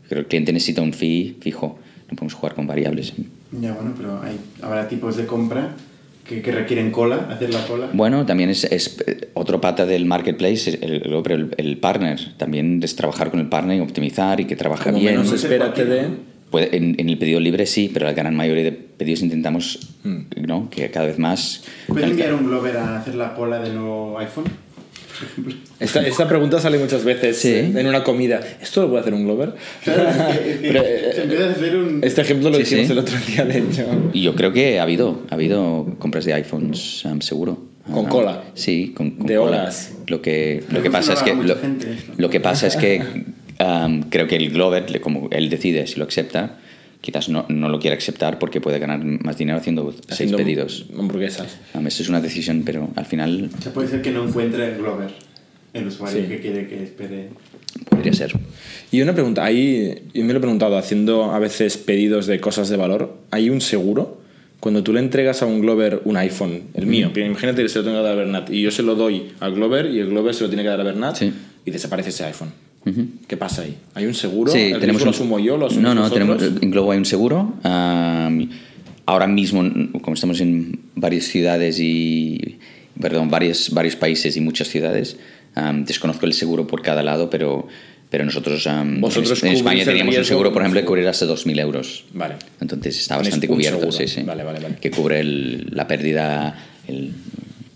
[0.08, 1.80] Pero el cliente necesita un fee fijo,
[2.10, 3.14] no podemos jugar con variables.
[3.52, 5.76] Ya, bueno, pero hay, habrá tipos de compra
[6.28, 7.90] que, que requieren cola, hacer la cola.
[7.94, 12.20] Bueno, también es, es, eh, otro pata del marketplace, el, el, el- partner.
[12.38, 15.14] También es trabajar con el partner y optimizar y que trabaja Como bien.
[15.14, 16.02] menos no sé espera por qué, te dé.
[16.04, 16.16] ¿no?
[16.52, 19.80] Puede- en, en el pedido libre sí, pero la gran mayoría de pedidos intentamos
[20.36, 20.70] ¿no?
[20.70, 21.64] que cada vez más...
[21.88, 24.46] ¿Puede enviar un Glover a hacer la cola del nuevo iPhone?
[25.80, 27.54] Esta, esta pregunta sale muchas veces Sí.
[27.54, 28.42] en una comida.
[28.62, 29.54] ¿Esto lo puede hacer un Glover?
[29.84, 30.84] Claro, es que- es que Pero,
[31.16, 32.00] se empieza a hacer un...
[32.04, 32.80] Este ejemplo lo Sí, sí.
[32.92, 33.86] el otro día, de hecho.
[34.14, 37.70] Y yo creo que ha habido, ha habido compras de iPhones, um, seguro.
[37.94, 38.44] Con Ah, cola.
[38.54, 39.62] Sí, con, con De cola.
[39.64, 39.94] horas.
[40.08, 41.34] Lo que, lo que pasa es que...
[42.18, 43.02] Lo, que pasa es que
[43.60, 46.58] um, creo que el Glover, como él decide si lo acepta,
[47.10, 50.86] quizás no, no lo quiere aceptar porque puede ganar más dinero haciendo, seis Haciendo pedidos.
[50.98, 51.58] Hamburguesas.
[51.74, 54.68] Um, eso es una decisión, pero al final O sea, puede ser que no encuentre
[54.74, 55.10] el Glover,
[55.74, 56.28] el usuario Sí.
[56.28, 57.30] que quiere que espere.
[57.90, 58.34] podría ser.
[58.92, 62.70] Y una pregunta, ahí, yo me lo he preguntado, haciendo a veces pedidos de cosas
[62.70, 64.20] de valor, ¿hay un seguro?
[64.60, 67.80] Cuando tú le entregas a un Glover un iPhone, el mío, pero imagínate que se
[67.80, 70.10] lo tengo que dar a Bernat, y yo se lo doy al Glover y el
[70.10, 71.32] Glover se lo tiene que dar a Bernat Sí.
[71.66, 72.52] y desaparece ese iPhone.
[73.28, 73.78] ¿Qué pasa ahí?
[73.94, 74.52] ¿Hay un seguro?
[74.52, 75.58] Sí, ¿El tenemos riesgo lo un- asumo yo?
[75.58, 76.38] ¿Lo No, no, vosotros?
[76.40, 77.54] tenemos, en Globo hay un seguro.
[77.64, 79.64] ahora mismo,
[80.02, 82.58] como estamos en varias ciudades y.
[83.00, 85.16] Perdón, varios, varios países y muchas ciudades,
[85.56, 87.66] am, desconozco el seguro por cada lado, pero,
[88.10, 91.08] pero nosotros am, Vosotros en, en España teníamos un seguro, por un ejemplo, que cubrir
[91.08, 92.04] hasta 2.000 euros.
[92.14, 92.36] Vale.
[92.60, 94.24] Entonces está bastante un cubierto, sí, sí.
[94.24, 94.76] Vale, vale, vale.
[94.82, 96.58] Que cubre el- la pérdida
[96.90, 97.14] el-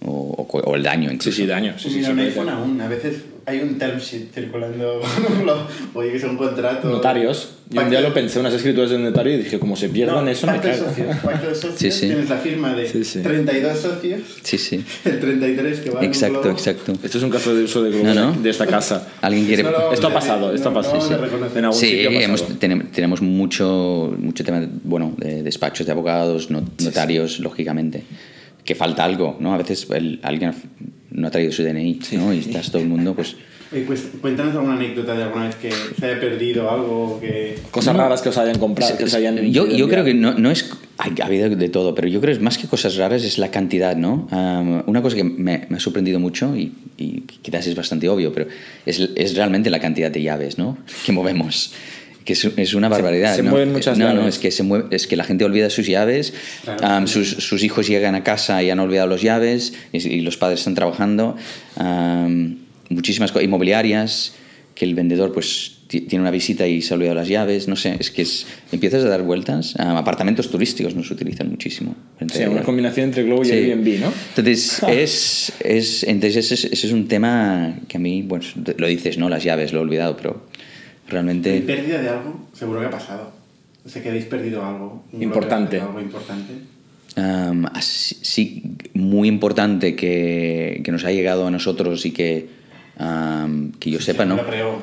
[0.06, 1.38] o, o- o el daño Sí, incluso.
[1.38, 1.74] sí, daño.
[1.78, 5.02] Sí, sí, sí, un puede iPhone aún, a veces hay un term sheet circulando,
[5.94, 6.90] oye, que es un contrato.
[6.90, 7.50] Notarios.
[7.70, 10.32] Yo un día lo pensé, unas escrituras del notario y dije, como se pierdan No,
[10.32, 10.86] eso, me de cago.
[10.86, 12.06] socios, pacto de socios, Sí, sí.
[12.08, 13.22] tienes la firma de Sí, sí.
[13.22, 14.86] 32 socios, Sí, sí.
[15.06, 16.58] el 33 que va en un Exacto, globo.
[16.58, 16.94] exacto.
[17.04, 18.42] Esto es un caso de uso de Globo No, no.
[18.42, 19.08] de esta casa.
[19.22, 19.64] ¿Alguien quiere...?
[19.64, 20.98] Vamos Esto ha pasado, esto ha pasado,
[21.62, 21.90] no sí.
[22.02, 27.40] En Sí, hemos, tenem- tenemos mucho, mucho tema, bueno, de despachos de abogados, no- notarios,
[27.40, 28.04] lógicamente.
[28.66, 29.54] Que falta algo, ¿no?
[29.54, 30.54] A veces el- alguien
[31.12, 32.34] no ha traído su DNI, ¿no?
[32.34, 33.36] Y estás todo el mundo, pues...
[33.88, 37.56] Pues cuéntanos alguna anécdota de alguna vez que se haya perdido algo que...
[37.72, 39.36] Cosas raras que os hayan comprado, que os hayan...
[39.52, 40.70] Yo, yo creo que no, no es...
[41.00, 43.50] hay- Ha habido de todo, pero yo creo que más que cosas raras es la
[43.50, 44.28] cantidad, ¿no?
[44.30, 48.32] Am, una cosa que me, me ha sorprendido mucho y, y quizás es bastante obvio,
[48.32, 48.46] pero
[48.86, 50.78] es, es realmente la cantidad de llaves, ¿no?
[51.06, 51.74] Que movemos.
[52.26, 53.36] Que es, es una barbaridad.
[53.36, 53.50] se ¿no?
[53.52, 54.36] mueven muchas no, No, llaves.
[54.36, 56.34] es que, se mueve, es que la gente olvida sus llaves,
[56.64, 57.00] Claro.
[57.00, 60.38] um, sus, sus hijos llegan a casa y han olvidado las llaves, y, y los
[60.38, 61.36] padres están trabajando.
[61.80, 62.56] um,
[62.90, 64.34] muchísimas cosas, inmobiliarias,
[64.76, 67.76] que el vendedor pues ti- tiene una visita y se ha olvidado las llaves, no
[67.76, 69.76] sé, es que es, empiezas a dar vueltas.
[69.80, 71.96] Um, apartamentos turísticos nos utilizan muchísimo.
[72.32, 73.52] Sea, una combinación entre Globo y Sí.
[73.54, 74.14] Airbnb, ¿no?
[74.30, 78.46] Entonces, es, es, entonces ese, es- ese es un tema que a mí, bueno,
[78.78, 79.30] lo dices, ¿no?
[79.30, 80.48] Las llaves, lo he olvidado, pero
[81.20, 81.62] ¿Hay realmente...
[81.62, 82.48] pérdida de algo?
[82.54, 83.32] Seguro que ha pasado.
[83.86, 85.04] O sea, que habéis perdido algo.
[85.20, 85.80] Importante.
[85.80, 86.54] Algo importante.
[87.18, 92.48] um, así- sí, muy importante que, que nos ha llegado a nosotros y que,
[93.00, 94.38] um, que yo sepa, ¿no?
[94.38, 94.80] Lo creo.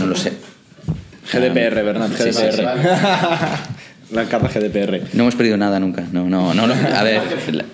[0.00, 0.32] No lo sé.
[1.32, 2.82] GDPR, Bernat, Sí, sí, GDPR.
[2.82, 3.74] sí.
[4.14, 5.00] La carta GDPR.
[5.14, 6.06] No hemos perdido nada nunca.
[6.12, 6.66] No, no, no.
[6.66, 6.74] no.
[6.74, 7.22] A ver,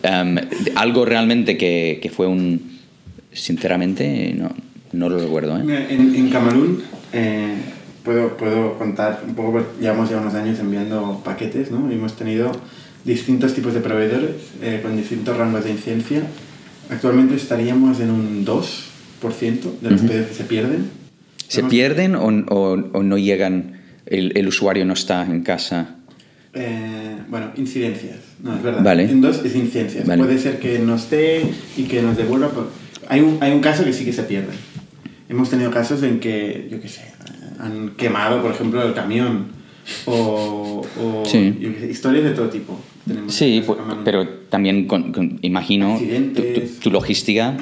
[0.05, 0.37] um,
[0.77, 2.79] algo realmente que, que fue un...
[3.33, 4.51] Sinceramente, no,
[4.93, 5.87] no lo recuerdo, ¿eh?
[5.91, 6.83] En, en Camerún
[7.13, 7.55] eh,
[8.05, 11.91] puedo, puedo contar un poco, llevamos ya unos años enviando paquetes, ¿no?
[11.91, 12.53] Y hemos tenido
[13.05, 14.31] distintos tipos de proveedores
[14.63, 16.23] eh, con distintos rangos de incidencia.
[16.91, 20.91] Actualmente estaríamos en un 2% de los pedidos que se pierden.
[21.49, 25.97] ¿Se Hemos- pierden o, o- o no llegan, el, el usuario no está en casa?
[26.53, 28.83] Eh, bueno, incidencias, no, es verdad.
[28.83, 29.05] Vale.
[29.05, 30.05] En dos es incidencias.
[30.07, 30.25] Vale.
[30.25, 31.43] Puede ser que no esté
[31.77, 32.49] y que nos devuelva.
[32.51, 32.71] por-
[33.09, 34.53] Hay, un, hay un caso que sí que se pierde.
[35.29, 37.03] Hemos tenido casos en que, yo qué sé,
[37.61, 39.47] han quemado, por ejemplo, el camión
[40.07, 41.57] o, o Sí.
[41.91, 42.79] historias de todo tipo.
[43.07, 44.05] Tenemos Sí, en pu- Camerún.
[44.05, 45.99] pero también con- con- imagino
[46.35, 47.57] tu, tu- tu logística,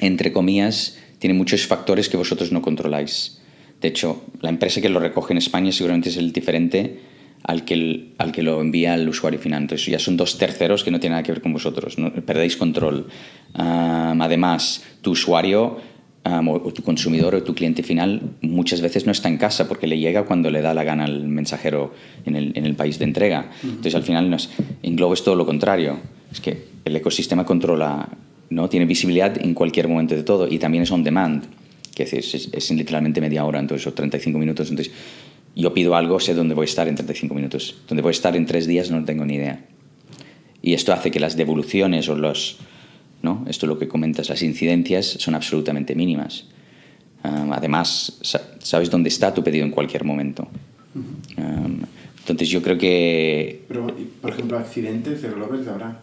[0.00, 3.40] entre comillas, tiene muchos factores que vosotros no controláis.
[3.80, 7.00] De hecho, la empresa que lo recoge en España seguramente es el diferente
[7.44, 9.62] al que, el- al que lo envía al usuario final.
[9.62, 11.98] Entonces ya son dos terceros que no tienen nada que ver con vosotros.
[11.98, 13.06] No, perdéis control.
[13.54, 15.76] Am, además, tu usuario
[16.24, 19.68] am, o, o tu consumidor o tu cliente final muchas veces no está en casa
[19.68, 21.94] porque le llega cuando le da la gana al mensajero
[22.26, 23.50] en el, en el país de entrega.
[23.62, 24.50] Entonces al final nos,
[24.82, 25.98] en Globo es todo lo contrario.
[26.32, 28.08] Es que el ecosistema controla,
[28.50, 28.68] ¿no?
[28.68, 31.44] tiene visibilidad en cualquier momento de todo y también es on demand.
[31.94, 34.68] Que es, es, es literalmente media hora, entonces, o 35 minutos.
[34.68, 34.92] Entonces,
[35.54, 37.76] yo pido algo, sé dónde voy a estar en 35 minutos.
[37.88, 39.64] Dónde voy a estar en tres días no tengo ni idea.
[40.60, 42.58] Y esto hace que las devoluciones o los,
[43.24, 43.44] ¿no?
[43.48, 46.44] Esto lo que comentas, las incidencias son absolutamente mínimas.
[47.24, 50.46] Um, además, sa- sabes dónde está tu pedido en cualquier momento.
[50.94, 51.80] Um,
[52.20, 53.86] entonces yo creo que Pero,
[54.20, 56.00] por ejemplo, accidentes de Glovers habrá.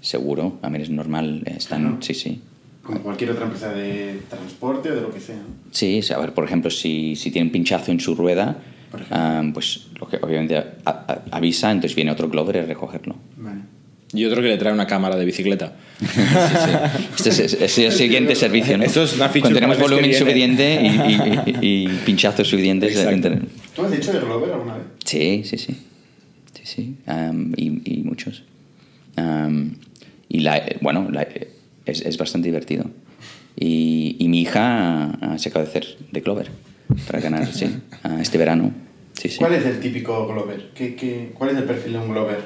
[0.00, 2.40] seguro, a mí es normal, están, sí, sí.
[2.82, 5.40] Como cualquier otra empresa de transporte o de lo que sea.
[5.70, 8.58] Sí, a ver, por ejemplo, si, si tiene un pinchazo en su rueda,
[9.10, 13.16] um, pues lo que- obviamente a- a- avisa, entonces viene otro Glover a recogerlo.
[13.38, 13.60] Vale.
[14.14, 15.72] Y otro que le trae una cámara de bicicleta.
[17.16, 18.84] Este es, es- es el siguiente servicio, ¿no?
[18.84, 22.94] Esto es una Cuando tenemos volumen suficiente y, y- y- y pinchazos suficientes.
[23.74, 24.84] ¿Tú has hecho de Glover alguna vez?
[25.04, 25.76] Sí, sí, sí.
[26.54, 26.96] Sí, sí.
[27.06, 28.42] Um, y, y muchos.
[29.16, 29.72] Um,
[30.28, 31.50] y la, eh, bueno, la- eh,
[31.86, 32.86] es, es bastante divertido.
[33.56, 36.48] Y, y mi hija se acaba de hacer de Clover
[37.06, 37.66] para ganar, sí,
[38.20, 38.72] este verano.
[39.12, 39.38] Sí, sí.
[39.38, 40.70] ¿Cuál es el típico Glover?
[40.74, 42.38] ¿Qué, qué, cuál es el perfil de un Glover?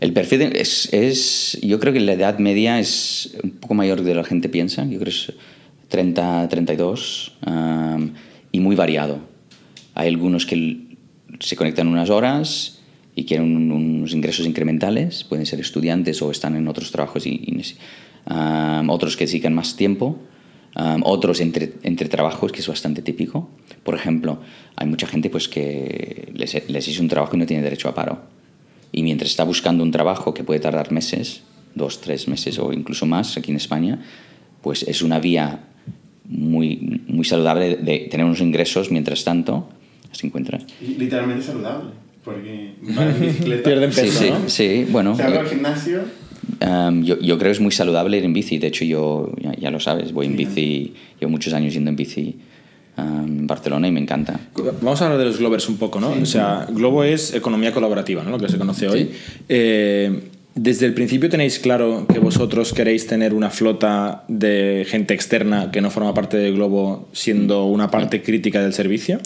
[0.00, 1.58] El perfil es, es.
[1.62, 4.48] Yo creo que la edad media es un poco mayor de lo que la gente
[4.48, 4.82] piensa.
[4.84, 5.32] Yo creo que es
[5.88, 8.10] 30, 32 um,
[8.52, 9.18] y muy variado.
[9.94, 10.76] Hay algunos que
[11.40, 12.78] se conectan unas horas
[13.16, 17.30] y quieren un- unos ingresos incrementales, pueden ser estudiantes o están en otros trabajos y,
[17.30, 17.60] y
[18.32, 20.20] um, otros que dedican más tiempo.
[20.76, 23.50] um, otros entre, entre trabajos, que es bastante típico.
[23.82, 24.38] Por ejemplo,
[24.76, 27.94] hay mucha gente pues, que les, les hizo un trabajo y no tiene derecho a
[27.96, 28.37] paro.
[28.92, 31.42] Y mientras está buscando un trabajo que puede tardar meses,
[31.74, 34.00] dos, tres meses o incluso más aquí en España,
[34.62, 35.60] pues es una vía
[36.24, 39.68] muy, muy saludable de tener unos ingresos mientras tanto
[40.12, 40.58] se encuentra.
[40.80, 41.90] Literalmente saludable.
[42.24, 42.72] Porque
[43.20, 43.62] bicicleta.
[43.64, 44.48] Pierden peso, sí, ¿no?
[44.48, 45.14] sí, bueno.
[45.16, 46.00] Se va eh, al gimnasio.
[46.60, 48.58] Um, yo, yo creo que es muy saludable ir en bici.
[48.58, 50.44] De hecho, yo, ya, ya lo sabes, voy en Sí.
[50.44, 52.36] bici, llevo muchos años yendo en bici
[52.98, 54.38] en Barcelona y me encanta.
[54.82, 56.10] Vamos a hablar de los Glovers un poco, ¿no?
[56.10, 58.30] O sea, Globo es economía colaborativa, ¿no?
[58.30, 59.10] Lo que se conoce hoy.
[59.48, 60.20] Eh,
[60.54, 65.80] desde el principio tenéis claro que vosotros queréis tener una flota de gente externa que
[65.80, 69.20] no forma parte de Globo siendo una parte crítica del servicio.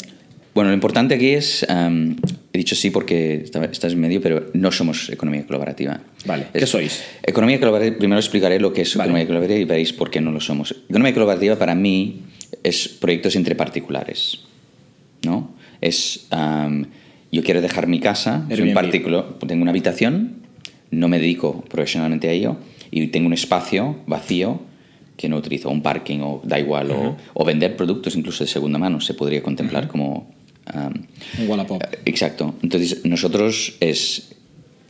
[0.54, 2.14] Bueno, lo importante aquí es, um,
[2.52, 6.00] he dicho sí porque está- estás en medio, pero no somos economía colaborativa.
[6.26, 7.02] Vale, Es- ¿qué sois?
[7.22, 9.08] Economía colaborativa, primero explicaré lo que es Vale.
[9.08, 10.74] economía colaborativa y veréis por qué no lo somos.
[10.90, 12.20] Economía colaborativa para mí
[12.62, 14.40] es proyectos entre particulares,
[15.24, 15.50] ¿no?
[15.80, 16.84] Es, um,
[17.30, 20.42] yo quiero dejar mi casa, soy un particular, tengo una habitación,
[20.90, 22.56] no me dedico profesionalmente a ello
[22.90, 24.60] y tengo un espacio vacío
[25.16, 28.78] que no utilizo, un parking o da igual, o, o vender productos incluso de segunda
[28.78, 30.30] mano se podría contemplar como
[30.74, 31.82] um, Un Wallapop.
[32.04, 32.54] Exacto.
[32.62, 34.32] Entonces, nosotros es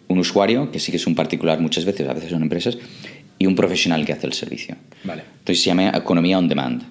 [0.09, 2.79] un usuario, que sí que es un particular muchas veces, a veces son empresas,
[3.39, 4.77] y un profesional que hace el servicio.
[5.05, 5.23] Vale.
[5.39, 6.83] Entonces se llama economía on demand.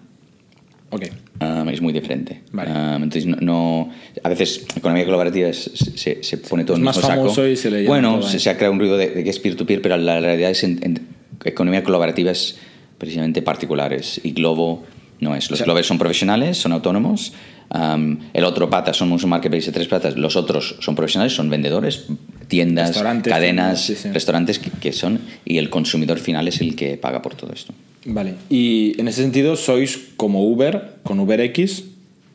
[0.92, 1.04] Ok.
[1.42, 2.42] Um, es muy diferente.
[2.52, 2.70] Vale.
[2.72, 3.90] Um, entonces, no, no-
[4.24, 7.08] a veces economía colaborativa se, se pone todo Es en más saco.
[7.08, 9.40] famoso y se le llama Bueno, se, ha creado un ruido de, de que es
[9.40, 11.08] peer-to-peer, pero la realidad es en, en-
[11.46, 12.58] economía colaborativa es
[13.00, 14.84] precisamente particulares y Globo
[15.22, 15.50] no es.
[15.50, 17.34] Los sea- Glovers son profesionales, son autónomos.
[17.74, 20.18] um, el otro pata somos un marketplace de tres patas.
[20.18, 22.06] Los otros son profesionales, son vendedores,
[22.48, 24.14] tiendas, Restaurantes, cadenas, tiendas, sí, sí.
[24.14, 27.74] restaurantes que, que son y el consumidor final es el que paga por todo esto.
[28.06, 28.36] Vale.
[28.50, 31.84] Y en ese sentido sois como Uber, con UberX,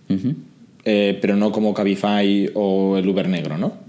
[0.09, 0.35] Ujú.
[0.85, 3.85] eh, pero no como Cabify o el Uber negro, ¿no?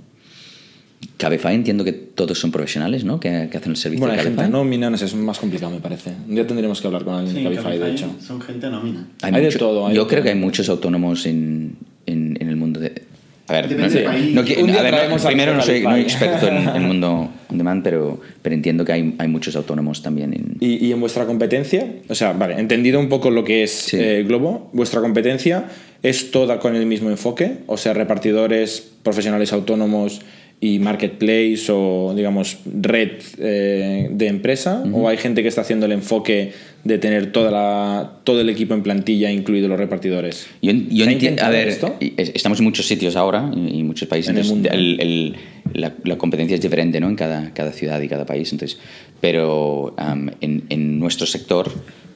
[1.18, 3.20] Cabify entiendo que todos son profesionales, ¿no?
[3.20, 5.72] Que, que hacen el servicio Bueno, de hay gente nómina, no sé, es más complicado,
[5.72, 6.12] me parece.
[6.28, 8.16] Un día tendríamos que hablar con alguien de Cabify, de hecho.
[8.20, 9.08] Son gente nómina.
[9.22, 10.24] Hay de todo, hay yo de creo todo.
[10.26, 13.04] que hay muchos autónomos en, en, en el mundo de...
[13.50, 14.36] A ver, Depende no, del país.
[14.36, 16.82] no qui- Un día a ver, no- primero no soy, no soy experto en el
[16.90, 20.58] mundo on demand, pero, pero entiendo que hay, hay muchos autónomos también en...
[20.60, 21.88] ¿Y, y en vuestra competencia?
[22.10, 23.98] O sea, vale, entendido un poco lo que es Sí.
[24.00, 25.66] eh, Globo, vuestra competencia
[26.04, 30.22] es toda con el mismo enfoque, o sea, repartidores, profesionales autónomos
[30.60, 35.91] y marketplace o, digamos, red eh, de empresa, o hay gente que está haciendo el
[35.91, 36.52] enfoque
[36.84, 40.48] de tener toda la, todo el equipo en plantilla, incluido los repartidores.
[40.63, 41.96] Yo, yo ¿Se ha entiendo, a ver, esto?
[42.00, 44.32] estamos en muchos sitios ahora y muchos países.
[44.32, 44.70] En el mundo.
[44.72, 45.36] el- el-
[45.74, 47.10] la, la competencia es diferente, ¿no?
[47.10, 48.52] En cada, cada ciudad y cada país.
[48.54, 48.80] Entonces,
[49.20, 51.70] pero am, en, en nuestro sector,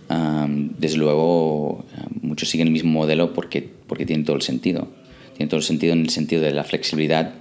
[0.09, 1.85] am, desde luego,
[2.21, 4.87] muchos siguen el mismo modelo porque, porque tiene todo el sentido.
[5.37, 7.33] Tiene todo el sentido en el sentido de la flexibilidad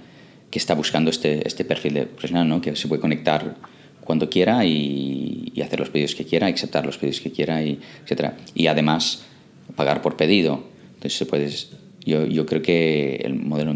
[0.51, 2.61] que está buscando este, este perfil de profesional, ¿no?
[2.61, 3.55] Que se puede conectar
[4.01, 8.35] cuando quiera y, hacer los pedidos que quiera, aceptar los pedidos que quiera, y etcétera.
[8.53, 9.23] Y además
[9.75, 10.63] pagar por pedido.
[10.95, 11.25] Entonces se
[12.03, 13.75] yo, creo que el modelo,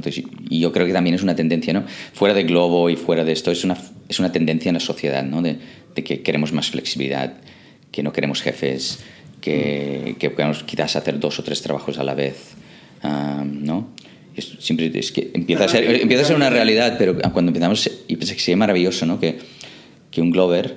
[0.50, 1.84] y yo creo que también es una tendencia, ¿no?
[2.14, 3.78] Fuera de Globo y fuera de esto, es una,
[4.10, 5.42] es una tendencia en la sociedad, ¿no?
[5.42, 5.58] De,
[5.94, 7.38] que queremos más flexibilidad,
[7.92, 9.00] que no queremos jefes,
[9.40, 12.56] que, queremos quizás hacer dos o tres trabajos a la vez,
[13.04, 13.90] ah, ¿no?
[14.36, 17.90] Es, siempre es que empieza a, ser, empieza a ser una realidad, pero cuando empezamos,
[18.08, 19.20] y pensé que sería maravilloso, ¿no?
[19.20, 19.38] Que,
[20.12, 20.76] que un Glover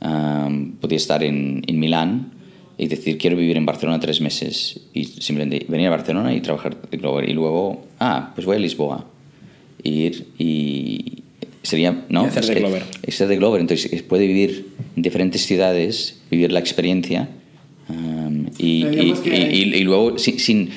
[0.00, 2.32] um, podía estar en, en Milán
[2.78, 6.80] y decir quiero vivir en Barcelona tres meses y simplemente venir a Barcelona y trabajar
[6.90, 9.06] de Glover y luego, ah, pues voy a Lisboa.
[9.82, 11.22] Ir y
[11.62, 12.24] sería, ¿no?
[12.24, 12.82] Y hacer Es de que- Glover.
[13.02, 17.28] es ser de Glover, entonces es- puede vivir en diferentes ciudades, vivir la experiencia
[17.88, 20.70] um, y, y, que y- y- y luego sin, sin,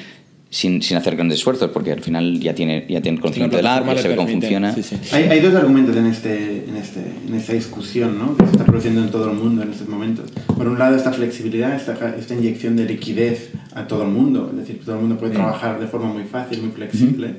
[0.52, 3.94] sin, sin hacer grandes esfuerzos, porque al final ya tiene, ya tiene conocimiento del plataforma
[3.94, 4.76] ya sabe cómo funciona.
[4.76, 4.98] sí, sí.
[5.14, 8.36] Hay, hay dos argumentos en, este, en, este, en esta discusión ¿no?
[8.36, 10.30] que se está produciendo en todo el mundo en estos momentos.
[10.58, 14.58] Por un lado, esta flexibilidad, esta, esta inyección de liquidez a todo el mundo, es
[14.58, 17.36] decir, todo el mundo puede trabajar de forma muy fácil, muy flexible.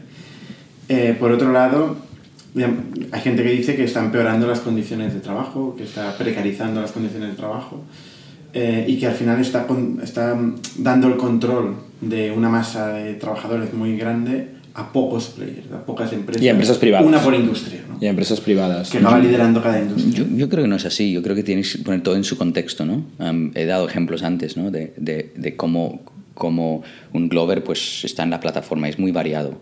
[0.89, 1.97] Eh, por otro lado,
[2.57, 6.93] hay gente que dice que está empeorando las condiciones de trabajo, que está precarizando las
[6.93, 7.85] condiciones de trabajo
[8.55, 10.37] eh, y que al final está, con- está
[10.79, 16.13] dando el control de una masa de trabajadores muy grande a pocos players, a pocas
[16.13, 16.43] empresas.
[16.43, 17.07] Y a empresas privadas.
[17.07, 17.99] Una por industria, ¿no?
[18.01, 18.91] Y a empresas privadas.
[18.91, 20.25] que va liderando cada industria.
[20.25, 22.25] Yo, yo creo que no es así, yo creo que tienes que poner todo en
[22.25, 23.05] su contexto, ¿no?
[23.19, 24.71] Am, he dado ejemplos antes, ¿no?
[24.71, 26.01] De, de, de cómo,
[26.35, 29.61] cómo un Glover pues está en la plataforma, es muy variado.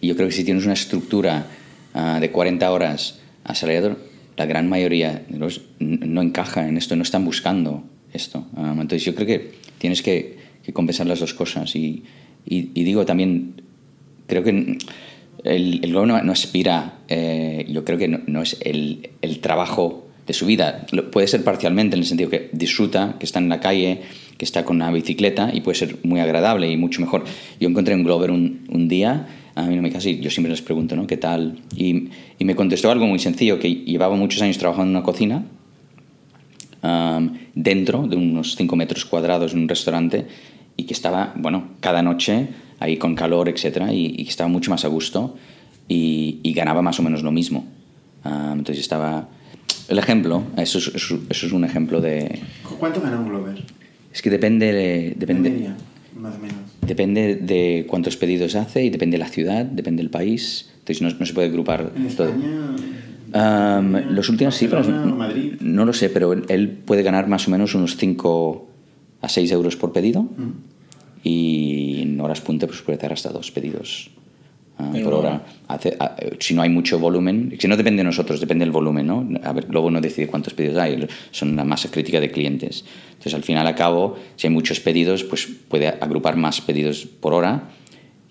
[0.00, 1.46] Y yo creo que si tienes una estructura
[1.92, 3.98] ah, de 40 horas asalariado,
[4.38, 8.46] la gran mayoría de los no encaja en esto, no están buscando esto.
[8.56, 11.74] Am, entonces yo creo que tienes que, que compensar las dos cosas.
[11.76, 12.02] Y,
[12.46, 13.54] y, y digo también,
[14.26, 14.50] creo que
[15.44, 20.06] el, el gobierno no aspira, eh, yo creo que no, no es el, el trabajo
[20.26, 20.86] de su vida.
[20.92, 24.00] Lo- Puede ser parcialmente en el sentido que disfruta, que está en la calle,
[24.36, 27.24] que está con una bicicleta y puede ser muy agradable y mucho mejor.
[27.58, 30.62] Yo encontré un Glover un, un día, a mí no me casi, yo siempre les
[30.62, 31.06] pregunto, ¿no?
[31.06, 31.58] ¿Qué tal?
[31.76, 35.44] Y, y me contestó algo muy sencillo, que llevaba muchos años trabajando en una cocina,
[36.82, 40.26] um, dentro de unos 5 metros cuadrados en un restaurante
[40.76, 44.84] y que estaba, bueno, cada noche ahí con calor, etcétera, y, que estaba mucho más
[44.84, 45.36] a gusto
[45.88, 47.66] y, y ganaba más o menos lo mismo.
[48.24, 49.28] Um, entonces estaba...
[49.88, 52.38] El ejemplo, eso es, eso- es un ejemplo de...
[52.78, 53.62] ¿Cuánto gana un Glover?
[54.12, 55.76] Es que depende, de- De depende, media,
[56.16, 56.56] más o menos.
[56.80, 60.70] depende de cuántos pedidos hace y depende de la ciudad, depende del país.
[60.78, 62.28] Entonces no, no se puede agrupar En todo.
[62.28, 62.76] España.
[63.32, 65.54] Um, los últimos cifras, Madrid.
[65.60, 68.68] no lo sé, pero él, él puede ganar más o menos unos 5
[69.22, 70.52] a 6 euros por pedido Mm.
[71.22, 74.10] y en horas punta pues puede hacer hasta dos pedidos
[74.78, 75.44] ah, por hora.
[75.68, 79.06] Hace- ah, si no hay mucho volumen, si no depende de nosotros, depende del volumen,
[79.06, 79.28] ¿no?
[79.44, 82.84] A ver, Globo no decide cuántos pedidos hay, son una masa crítica de clientes.
[83.10, 87.34] Entonces, al final, a cabo, si hay muchos pedidos, pues puede agrupar más pedidos por
[87.34, 87.68] hora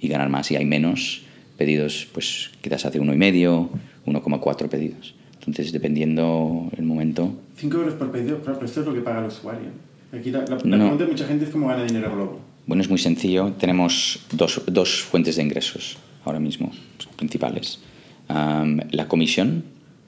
[0.02, 0.50] y ganar más.
[0.52, 1.22] Y hay menos
[1.58, 3.70] pedidos, pues quizás hace uno y medio,
[4.10, 5.16] 1,4 pedidos.
[5.40, 7.34] Entonces, dependiendo el momento.
[7.58, 9.70] 5 euros por pedido, claro, pero esto es lo que paga el usuario.
[10.14, 10.78] Aquí la, la, la No.
[10.86, 12.40] pregunta de mucha gente es cómo gana dinero Globo.
[12.66, 13.54] Bueno, es muy sencillo.
[13.60, 16.72] Tenemos dos, dos fuentes de ingresos ahora mismo,
[17.16, 17.80] principales.
[18.28, 19.64] Am, la comisión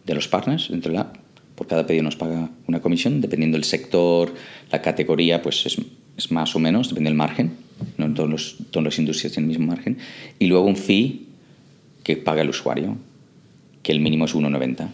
[0.06, 1.18] de los partners dentro de la app.
[1.56, 4.34] Por cada pedido nos paga una comisión, dependiendo del sector,
[4.72, 5.78] la categoría, pues es,
[6.18, 7.54] es más o menos, depende del margen.
[7.98, 9.98] No en todos los, todas las industrias tienen el mismo margen.
[10.40, 11.28] Y luego un fee
[12.04, 12.98] que paga el usuario,
[13.84, 14.88] que el mínimo es 1,90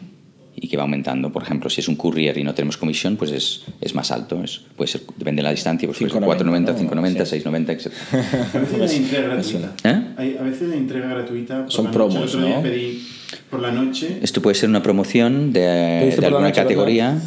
[0.59, 1.31] y que va aumentando.
[1.31, 4.43] Por ejemplo, si es un courier y no tenemos comisión, pues es, es más alto.
[4.43, 7.01] Es, puede ser, depende de la distancia, pues puede ser 5,90, 4,90, ¿no?
[7.01, 7.35] 5,90, Sí.
[7.41, 7.91] 6,90, etc.
[8.55, 9.73] A veces hay entrega gratuita.
[9.83, 10.03] ¿Eh?
[10.17, 11.63] Hay, a veces hay entrega gratuita.
[11.63, 11.97] por Son la noche.
[11.97, 12.61] promos, El otro día ¿no?
[12.63, 13.07] pedí
[13.51, 14.17] por la noche.
[14.23, 17.19] Esto puede ser una promoción de, ¿Pediste de por la alguna noche, categoría.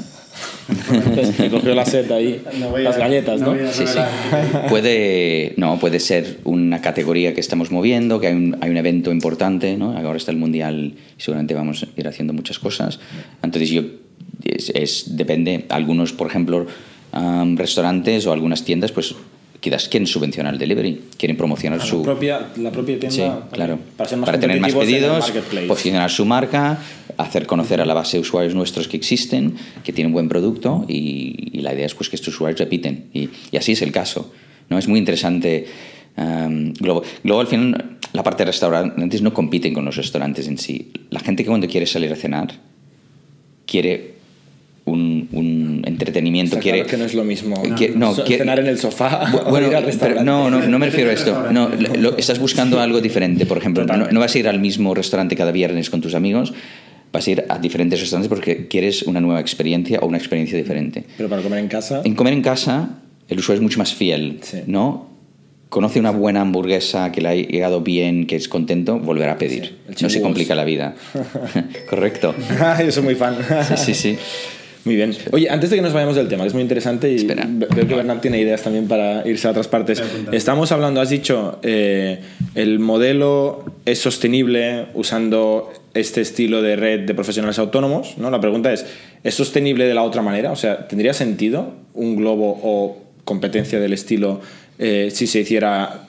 [0.93, 3.55] Entonces, que cogió la seta ahí, No las galletas, ¿no?
[3.72, 3.99] Sí, sí.
[4.68, 9.11] Puede, no, puede ser una categoría que estamos moviendo, que hay un, hay un evento
[9.12, 9.97] importante, ¿no?
[9.97, 13.01] Ahora está el Mundial y seguramente vamos a ir haciendo muchas cosas.
[13.43, 13.83] Entonces yo,
[14.45, 16.66] es, es- depende, algunos, por ejemplo,
[17.57, 19.14] restaurantes o algunas tiendas, pues
[19.61, 22.03] quizás quieren subvencionar el delivery, quieren promocionar su...
[22.03, 23.11] propia, la propia tienda.
[23.11, 23.79] Sí, claro.
[23.97, 25.33] Para, ser más tener más pedidos,
[25.69, 26.79] posicionar su marca,
[27.17, 29.55] hacer conocer a la base de usuarios nuestros que existen,
[29.85, 33.07] que tienen buen producto y, y la idea es pues que estos usuarios repiten.
[33.13, 34.33] Y, y así es el caso.
[34.71, 34.79] ¿no?
[34.79, 35.67] Es muy interesante.
[36.17, 37.03] um, Globo.
[37.23, 40.91] Globo, al final, la parte de restaurantes no compiten con los restaurantes en sí.
[41.11, 42.55] La gente que cuando quiere salir a cenar
[43.67, 44.15] quiere
[44.87, 45.60] un, un
[46.01, 46.79] entretenimiento, Está quiere...
[46.79, 49.43] claro que no es lo mismo que- no, so- quiere- cenar en el sofá Bu-
[49.47, 51.47] o Bueno, ir al pero no, no, no me refiero a esto.
[51.53, 53.47] No, lo- estás buscando algo diferente.
[53.47, 56.53] Por ejemplo, no, no vas a ir al mismo restaurante cada viernes con tus amigos,
[57.13, 61.05] vas a ir a diferentes restaurantes porque quieres una nueva experiencia o una experiencia diferente.
[61.17, 62.03] Pero para comer en casa.
[62.05, 62.91] En comer en casa,
[63.29, 64.59] el usuario es mucho más fiel, Sí.
[64.67, 65.09] ¿no?
[65.69, 69.79] Conoce una buena hamburguesa que le ha llegado bien, que es contento, volverá a pedir.
[69.95, 70.97] Sí, no se complica la vida.
[71.89, 72.35] Correcto.
[72.85, 73.37] Yo soy muy fan.
[73.77, 74.19] Sí, sí, sí.
[74.85, 75.14] Muy bien.
[75.33, 77.47] Oye, antes de que nos vayamos del tema, que es muy interesante y Espera.
[77.49, 80.03] ve- veo que Bernard tiene ideas también para irse a otras partes.
[80.33, 82.20] Estamos hablando, has dicho, eh,
[82.55, 88.16] el modelo es sostenible usando este estilo de red de profesionales autónomos.
[88.16, 88.31] ¿no?
[88.31, 88.87] La pregunta es,
[89.22, 90.51] ¿es sostenible de la otra manera?
[90.53, 94.41] O sea, ¿tendría sentido un globo o competencia del estilo
[94.78, 96.07] eh, si se hiciera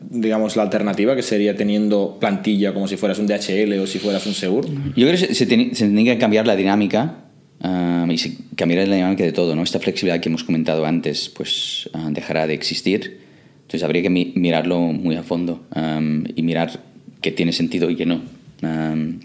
[0.00, 4.24] digamos la alternativa que sería teniendo plantilla como si fueras un DHL o si fueras
[4.26, 7.23] un Segur Yo creo que se, se tiene, se tiene que cambiar la dinámica
[7.64, 9.62] um, y se cambiará la dinámica de todo, ¿no?
[9.62, 13.18] Esta flexibilidad que hemos comentado antes, pues ah, dejará de existir.
[13.62, 16.80] Entonces habría que mi- mirarlo muy a fondo um, y mirar
[17.20, 18.20] qué tiene sentido y qué no.
[18.62, 19.18] Um,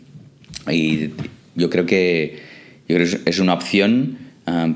[0.72, 1.10] y
[1.56, 2.40] yo creo que
[2.88, 4.18] yo creo que es- una opción,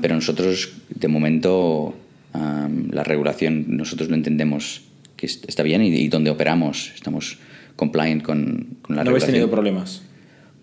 [0.00, 1.96] pero nosotros de momento
[2.90, 4.82] la regulación nosotros lo entendemos
[5.16, 7.38] que est- está bien y, y donde operamos estamos
[7.76, 9.32] compliant con, con la no habéis regulación.
[9.32, 10.02] tenido problemas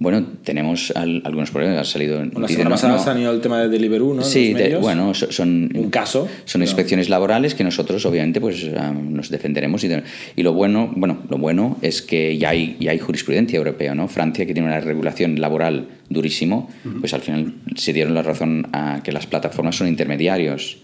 [0.02, 1.78] Bueno, tenemos al- algunos problemas.
[1.78, 2.18] Ha salido.
[2.18, 3.00] la dicen, semana no, pasada no.
[3.00, 4.24] ha salido el tema de Deliveroo ¿no?
[4.24, 5.70] En Sí, de- bueno, so- son.
[5.76, 9.84] Un caso, Son pero- inspecciones laborales que nosotros, obviamente, pues ah, nos defenderemos.
[9.84, 10.02] Y, de-
[10.36, 14.08] y lo bueno, bueno, lo bueno es que ya hay, ya hay jurisprudencia europea, ¿no?
[14.08, 16.68] Francia, que tiene una regulación laboral durísimo,
[17.00, 20.80] pues al final se dieron la razón a que las plataformas son intermediarios.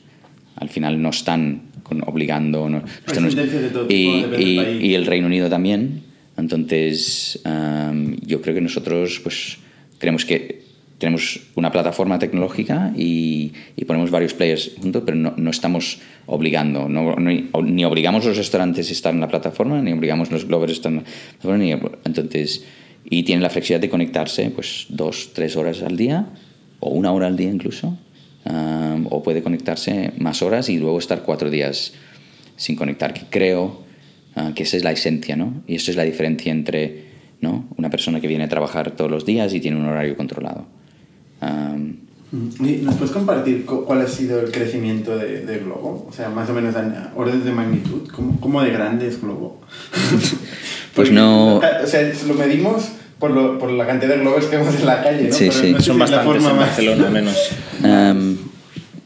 [0.57, 2.69] Al final no están con- obligando.
[2.69, 6.05] No, esto no es- sentencias de todo tipo, y, y- y el Reino Unido también.
[6.37, 9.57] Entonces, am, yo creo que nosotros pues,
[9.97, 10.67] creemos que
[10.97, 16.89] tenemos una plataforma tecnológica y, y ponemos varios players juntos, pero no, no estamos obligando,
[16.89, 20.45] no, ni obligamos a los restaurantes a estar en la plataforma, ni obligamos a los
[20.45, 21.03] Glovers a estar en la
[21.79, 21.97] plataforma.
[22.03, 22.65] Entonces,
[23.09, 26.29] y tienen la flexibilidad de conectarse pues, dos, tres horas al día,
[26.79, 27.97] o una hora al día incluso,
[28.45, 31.93] am, o puede conectarse más horas y luego estar cuatro días
[32.55, 33.86] sin conectar, que creo
[34.37, 35.61] ah, que esa es la esencia, ¿no?
[35.67, 37.07] Y eso es la diferencia entre
[37.41, 37.65] ¿no?
[37.77, 40.65] una persona que viene a trabajar todos los días y tiene un horario controlado.
[42.59, 46.05] ¿Y ¿Nos puedes compartir cu- cuál ha sido el crecimiento de, de Globo?
[46.09, 48.09] O sea, más o menos en órdenes de magnitud.
[48.13, 49.61] ¿Cómo, cómo de grande es Globo?
[50.93, 54.73] Pues no- O sea, lo medimos por, lo- por la cantidad de globos que vemos
[54.75, 55.33] en la calle, ¿no?
[55.33, 55.71] Sí, sí.
[55.71, 57.35] no sé son si bastantes en más- Barcelona menos
[57.83, 58.37] am,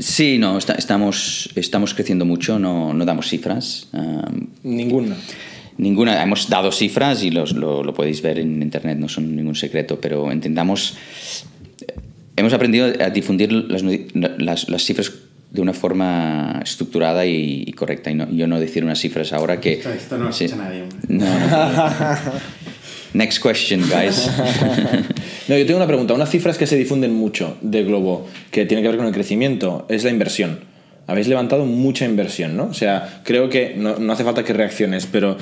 [0.01, 3.87] sí, no, está- estamos, estamos creciendo mucho, no, no damos cifras.
[3.93, 5.15] am, ninguna
[5.77, 9.55] Ninguna, hemos dado cifras y los- lo, lo podéis ver en internet, no son ningún
[9.55, 10.95] secreto, pero intentamos,
[12.35, 13.81] hemos aprendido a difundir las,
[14.13, 15.11] las, las cifras
[15.49, 19.59] de una forma estructurada y, y correcta, y no, yo no decir unas cifras ahora
[19.59, 19.73] que...
[19.73, 20.45] Esto, esto no lo sí.
[20.45, 20.83] escucha nadie.
[20.83, 20.97] hombre.
[21.09, 21.91] No, no.
[23.13, 24.29] Next question, guys.
[25.47, 26.13] No, yo tengo una pregunta.
[26.13, 29.85] Unas cifras que se difunden mucho de Globo, que tiene que ver con el crecimiento,
[29.89, 30.59] es la inversión.
[31.07, 32.65] Habéis levantado mucha inversión, ¿no?
[32.65, 35.37] O sea, creo que no, no, hace falta que reacciones, pero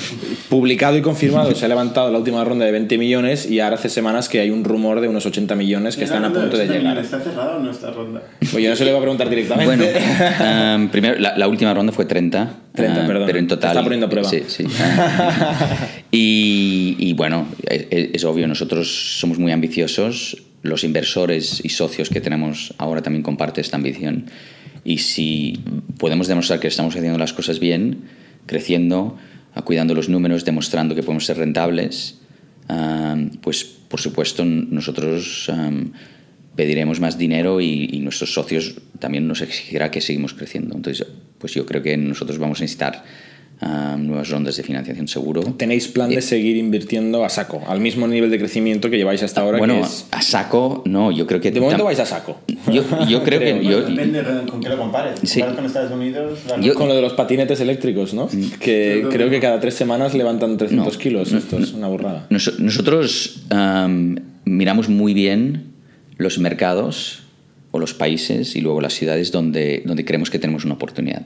[0.49, 3.89] publicado y confirmado se ha levantado la última ronda de 20 millones y ahora hace
[3.89, 6.97] semanas que hay un rumor de unos 80 millones que están a punto de, llegar.
[6.97, 8.21] ¿Está cerrada o no esta ronda?
[8.39, 9.75] Pues yo no se lo iba a preguntar directamente.
[9.75, 12.53] Bueno, um, primero, la, la, última ronda fue 30.
[12.73, 13.23] 30, uh, perdón.
[13.27, 13.61] Pero en total...
[13.61, 14.29] Te está poniendo a prueba.
[14.29, 14.65] Sí, sí.
[16.11, 20.37] y, y, bueno, es, es obvio, nosotros somos muy ambiciosos.
[20.61, 24.25] Los inversores y socios que tenemos ahora también comparten esta ambición.
[24.83, 25.59] Y si
[25.97, 28.03] podemos demostrar que estamos haciendo las cosas bien,
[28.45, 29.17] creciendo,
[29.63, 32.19] cuidando los números, demostrando que podemos ser rentables,
[32.69, 35.91] um, pues por supuesto nosotros um,
[36.55, 40.75] pediremos más dinero y, y, nuestros socios también nos exigirá que seguimos creciendo.
[40.75, 41.05] Entonces,
[41.37, 43.03] pues yo creo que nosotros vamos a necesitar
[43.61, 45.41] uh, nuevas rondas de financiación seguro.
[45.57, 49.21] ¿Tenéis plan de Eh, seguir invirtiendo a saco, al mismo nivel de crecimiento que lleváis
[49.23, 49.57] hasta ahora?
[49.57, 50.05] Bueno, que es...
[50.11, 51.51] a saco, no, yo creo que...
[51.51, 52.39] De momento vais a saco.
[52.71, 53.59] Yo, yo creo que...
[53.59, 53.61] Creo.
[53.61, 55.19] yo- Depende de con qué lo compares.
[55.23, 55.41] Sí.
[55.41, 58.27] Con Estados Unidos, Yo- Con lo de los patinetes eléctricos, ¿no?
[58.59, 60.99] Que Sí, creo que cada tres semanas levantan 300 No.
[60.99, 61.31] kilos.
[61.33, 62.27] Esto es una burrada.
[62.29, 65.65] Nos- nosotros um, miramos muy bien
[66.17, 67.23] los mercados
[67.71, 71.25] o los países y luego las ciudades donde, donde creemos que tenemos una oportunidad.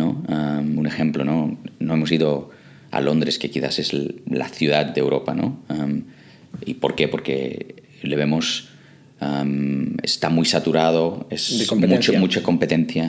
[0.00, 0.08] ¿No?
[0.28, 1.36] Um, un ejemplo, ¿no?
[1.78, 2.50] no hemos ido
[2.90, 3.88] a Londres, que quizás es
[4.40, 5.32] la ciudad de Europa.
[5.34, 5.46] ¿no?
[5.68, 6.02] Um,
[6.70, 7.06] ¿Y por qué?
[7.08, 8.44] Porque le vemos,
[9.20, 12.12] um, está muy saturado, es competencia.
[12.12, 13.04] mucho, mucha competencia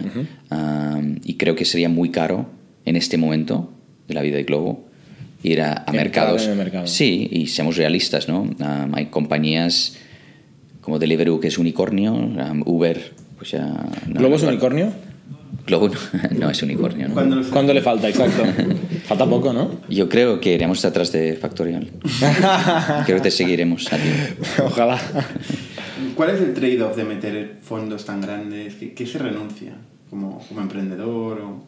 [0.52, 2.38] um, y creo que sería muy caro
[2.86, 3.72] en este momento
[4.08, 4.72] de la vida de Globo
[5.44, 6.48] ir a, mercados.
[6.56, 6.86] mercado.
[6.88, 8.42] Sí, y seamos realistas, ¿no?
[8.42, 9.98] Um, hay compañías
[10.82, 12.98] como Deliveroo que es unicornio, um, Uber,
[13.38, 13.66] pues ya...
[14.08, 14.92] no- ¿Globo es unicornio?
[15.66, 15.96] Globo no,
[16.40, 17.16] no es unicornio, ¿no?
[17.50, 18.10] ¿Cuándo le falta?
[18.10, 18.44] Exacto.
[19.06, 19.82] Falta poco, ¿no?
[19.90, 21.90] Yo creo que iremos atrás de Factorial.
[23.06, 24.10] creo que te seguiremos a ti.
[24.64, 25.00] Ojalá.
[26.16, 28.76] ¿Cuál es el trade-off de meter fondos tan grandes?
[28.76, 29.74] ¿Qué, qué se renuncia
[30.10, 31.42] como, como emprendedor?
[31.42, 31.64] O...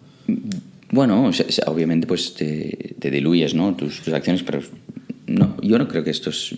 [0.91, 3.75] Bueno, o sea, obviamente pues te, te diluyes, ¿no?
[3.75, 4.61] Tus, tus acciones, pero
[5.27, 6.55] no, yo no creo que esto es...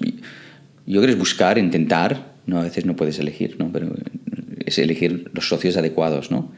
[0.88, 2.60] Yo creo que es buscar, intentar, ¿no?
[2.60, 3.72] A veces no puedes elegir, ¿no?
[3.72, 3.92] Pero
[4.66, 6.52] es elegir los socios adecuados, ¿no?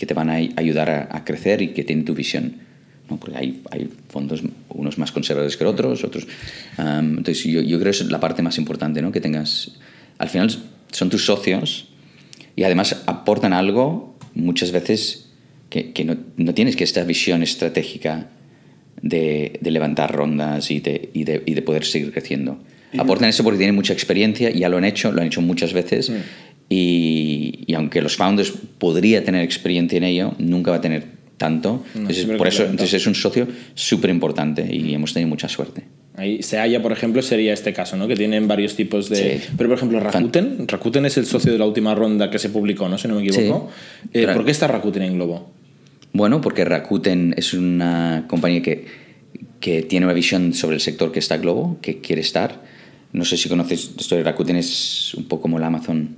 [0.00, 2.54] Que te van a ayudar a, a crecer y que tienen tu visión.
[3.10, 3.18] ¿no?
[3.18, 6.26] Porque hay, hay fondos, unos más conservadores que otros, otros...
[6.78, 9.12] um, entonces yo, yo creo que es la parte más importante, ¿no?
[9.12, 9.72] Que tengas...
[10.16, 10.50] Al final
[10.90, 11.88] son tus socios
[12.56, 15.26] y además aportan algo muchas veces
[15.68, 18.28] que, que no, no, tienes que esta visión estratégica
[19.02, 22.58] de, de levantar rondas y de, y, de, y de, poder seguir creciendo.
[22.98, 26.10] Aportan eso porque tienen mucha experiencia, ya lo han hecho, lo han hecho muchas veces.
[26.10, 26.14] Mm.
[26.72, 31.04] Y, y, aunque los founders podría tener experiencia en ello, nunca va a tener
[31.36, 31.84] tanto.
[31.94, 35.82] No, entonces, por eso entonces es un socio súper importante y hemos tenido mucha suerte.
[36.16, 38.06] Ahí se halla, por ejemplo, sería este caso, ¿no?
[38.06, 39.38] Que tienen varios tipos de.
[39.38, 39.46] Sí.
[39.56, 40.68] Pero, por ejemplo, Rakuten.
[40.68, 42.98] Rakuten es el socio de la última ronda que se publicó, ¿no?
[42.98, 43.70] Si no me equivoco.
[44.12, 44.20] Sí.
[44.20, 45.50] Eh, ¿Por qué está Rakuten en Globo?
[46.12, 48.84] Bueno, porque Rakuten es una compañía que,
[49.60, 52.60] que tiene una visión sobre el sector que está Globo, que quiere estar.
[53.12, 56.16] No sé si conoces esto de Rakuten, es un poco como el Amazon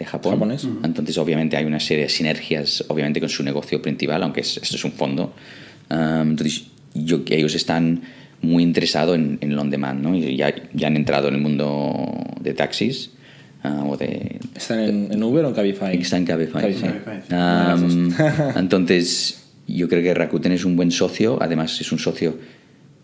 [0.00, 0.32] de Japón.
[0.32, 0.66] ¿Japonés?
[0.82, 4.76] Entonces, obviamente, hay una serie de sinergias, obviamente, con su negocio principal, aunque es, esto
[4.76, 5.34] es un fondo.
[5.90, 8.02] Um, entonces, yo, ellos están
[8.42, 10.16] muy interesados en, en el on-demand, ¿no?
[10.16, 13.10] Y ya, ya han entrado en el mundo de taxis.
[13.62, 15.96] Uh, o de, ¿Están en, en, Uber o en Cabify?
[15.96, 16.74] Están en Cabify.
[16.74, 16.86] Sí.
[17.34, 18.10] Um,
[18.56, 22.38] entonces, yo creo que Rakuten es un buen socio, además es un socio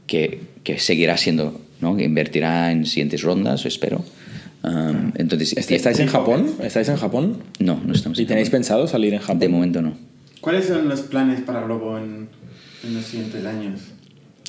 [0.07, 1.95] que, que seguirá siendo, ¿no?
[1.97, 4.03] que invertirá en siguientes rondas, espero.
[4.67, 6.51] Um, entonces, ¿Estáis en Japón?
[6.61, 7.39] ¿Estáis en Japón?
[7.61, 8.59] No, no estamos ¿Y tenéis Japón.
[8.59, 9.39] pensado salir en Japón?
[9.39, 9.97] De momento no.
[10.41, 12.29] ¿Cuáles son los planes para Globo en,
[12.85, 13.81] en los siguientes años?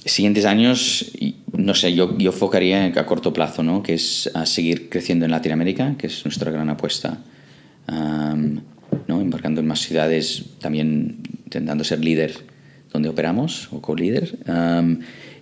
[0.03, 1.11] Siguientes años,
[1.51, 3.83] no sé, yo, yo enfocaría a corto plazo, ¿no?
[3.83, 7.19] que es a seguir creciendo en Latinoamérica, que es nuestra gran apuesta.
[7.87, 8.61] Um,
[9.07, 9.21] ¿no?
[9.21, 12.33] Embarcando en más ciudades, también intentando ser líder
[12.91, 14.37] donde operamos o co-líder.
[14.47, 14.99] Um,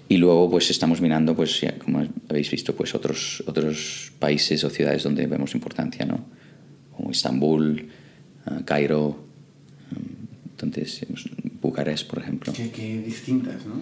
[0.08, 4.70] y luego pues estamos mirando, pues ya, como habéis visto, pues otros, otros países o
[4.70, 6.26] ciudades donde vemos importancia, ¿no?
[6.95, 7.88] como Estambul,
[8.45, 11.06] uh, Cairo, um, entonces
[11.62, 12.53] Bucarest, por ejemplo.
[12.53, 13.74] Qué, qué distintas, ¿no?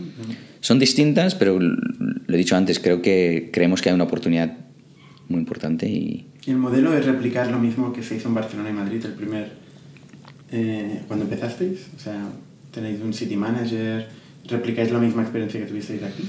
[0.61, 4.57] Son distintas, pero lo he dicho antes, creo que creemos que hay una oportunidad
[5.27, 5.87] muy importante.
[5.87, 9.13] Y el modelo es replicar lo mismo que se hizo en Barcelona y Madrid, el
[9.13, 9.63] primer...
[10.51, 12.29] Eh, cuando empezasteis, o sea,
[12.71, 14.07] tenéis un city manager,
[14.47, 16.23] replicáis la misma experiencia que tuvisteis aquí.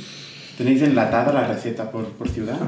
[0.57, 2.59] ¿Tenéis enlatada la receta por, por ciudad?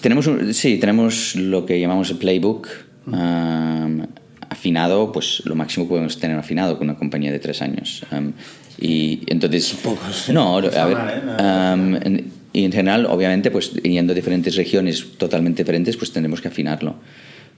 [0.00, 2.68] Tenemos un, sí, tenemos lo que llamamos el playbook.
[3.06, 4.06] Um,
[4.48, 8.04] afinado, pues lo máximo que podemos tener afinado con una compañía de tres años.
[8.12, 8.32] Um,
[8.78, 9.74] y entonces...
[9.82, 10.28] Pocos.
[10.28, 10.98] No, a ver...
[11.38, 11.74] ¿eh?
[11.74, 16.48] um, y en general, obviamente, pues yendo a diferentes regiones totalmente diferentes, pues tendremos que
[16.48, 16.96] afinarlo.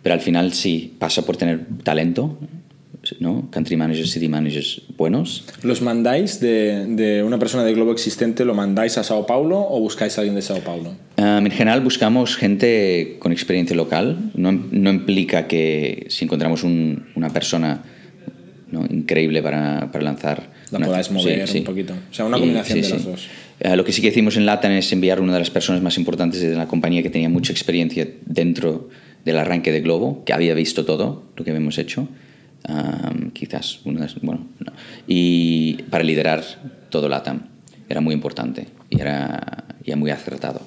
[0.02, 2.38] Pero al final sí, pasa por tener talento,
[3.20, 3.48] ¿no?
[3.50, 5.44] country managers, city managers buenos.
[5.62, 9.80] ¿Los mandáis de, de una persona de Globo existente, lo mandáis a Sao Paulo o
[9.80, 10.90] buscáis a alguien de Sao Paulo?
[11.18, 14.30] Um, en general buscamos gente con experiencia local.
[14.34, 17.82] No, no implica que si encontramos un- una persona
[18.70, 18.86] ¿no?
[18.90, 20.50] increíble para, para lanzar...
[20.70, 21.92] La una- podáis mover un poquito.
[22.10, 23.26] O sea, una combinación de las dos.
[23.60, 25.98] Eh, lo que sí que hicimos en LATAM es enviar una de las personas más
[25.98, 28.88] importantes de la compañía que tenía mucha experiencia dentro
[29.24, 32.08] del arranque de Globo, que había visto todo lo que hemos hecho.
[32.68, 34.72] Um, quizás, una de las- bueno, no.
[35.08, 36.44] y para liderar
[36.90, 37.42] todo LATAM.
[37.88, 40.60] Era muy importante y era, y era muy acertado.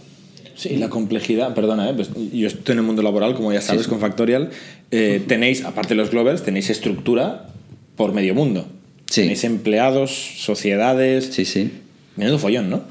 [0.55, 1.93] Sí, y la complejidad, perdona, ¿eh?
[1.93, 3.89] pues yo estoy en el mundo laboral, como ya sabes, Sí, sí.
[3.89, 4.49] con Factorial.
[4.91, 7.47] eh, tenéis, aparte de los Glovers, tenéis estructura
[7.95, 8.67] por medio mundo.
[9.09, 9.21] Sí.
[9.21, 11.25] Tenéis empleados, sociedades.
[11.31, 11.71] Sí, sí.
[12.17, 12.83] Menudo follón, ¿no?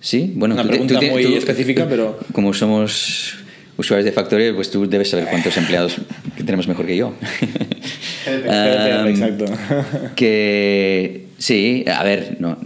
[0.00, 3.34] Sí, bueno, Una tú pregunta tú muy tú- específica, pero- Como somos
[3.76, 5.96] usuarios de Factorial, pues tú debes saber cuántos empleados
[6.36, 7.14] que tenemos mejor que yo.
[8.24, 9.46] Um, exacto.
[10.14, 12.56] que sí, a ver, no,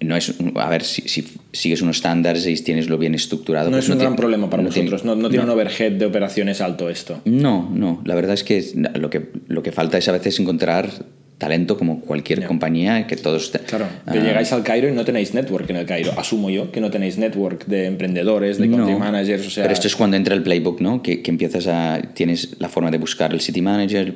[0.00, 3.70] no es, a ver, si, si sigues unos estándares y tienes lo bien estructurado.
[3.70, 5.04] No pues es un gran tiene- problema para no tiene- vosotros.
[5.16, 7.20] no, no tiene un overhead de operaciones alto esto.
[7.24, 8.64] No, no, la verdad es que
[8.94, 10.90] lo que, lo que falta es a veces encontrar
[11.38, 13.52] talento como cualquier compañía que todos...
[13.52, 16.12] te- Claro, que ah, llegáis al Cairo y no tenéis network en el Cairo.
[16.18, 19.46] Asumo yo que no tenéis network de emprendedores, de country No, managers.
[19.46, 21.02] O sea, pero esto es cuando entra el playbook, ¿no?
[21.02, 22.00] Que, que empiezas a...
[22.14, 24.14] Tienes la forma de buscar el city manager,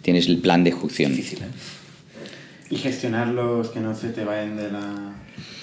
[0.00, 1.14] tienes el plan de ejecución.
[1.14, 1.46] difícil, ¿eh?
[2.70, 5.12] Y gestionarlos, que no se te vayan de la...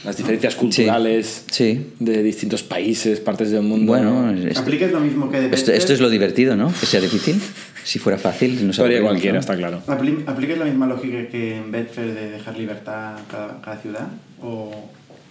[0.05, 1.87] Las diferencias culturales Sí.
[1.99, 3.91] de distintos países, partes del mundo.
[3.91, 4.47] Bueno, ¿no?
[4.47, 6.73] esto, ¿Aplicas lo mismo que de esto, esto es lo divertido, ¿no?
[6.79, 7.35] Que sea difícil.
[7.83, 9.39] Si fuera fácil, no sabríamos, cualquiera, ¿no?
[9.41, 9.81] está claro.
[9.87, 14.07] Apli- ¿Aplicas la misma lógica que en Bedford de dejar libertad a cada, cada ciudad?
[14.41, 14.71] ¿O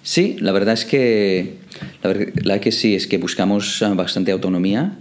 [0.03, 1.55] Sí, la verdad es que
[2.03, 4.93] la verdad que sí, es que buscamos ah, bastante autonomía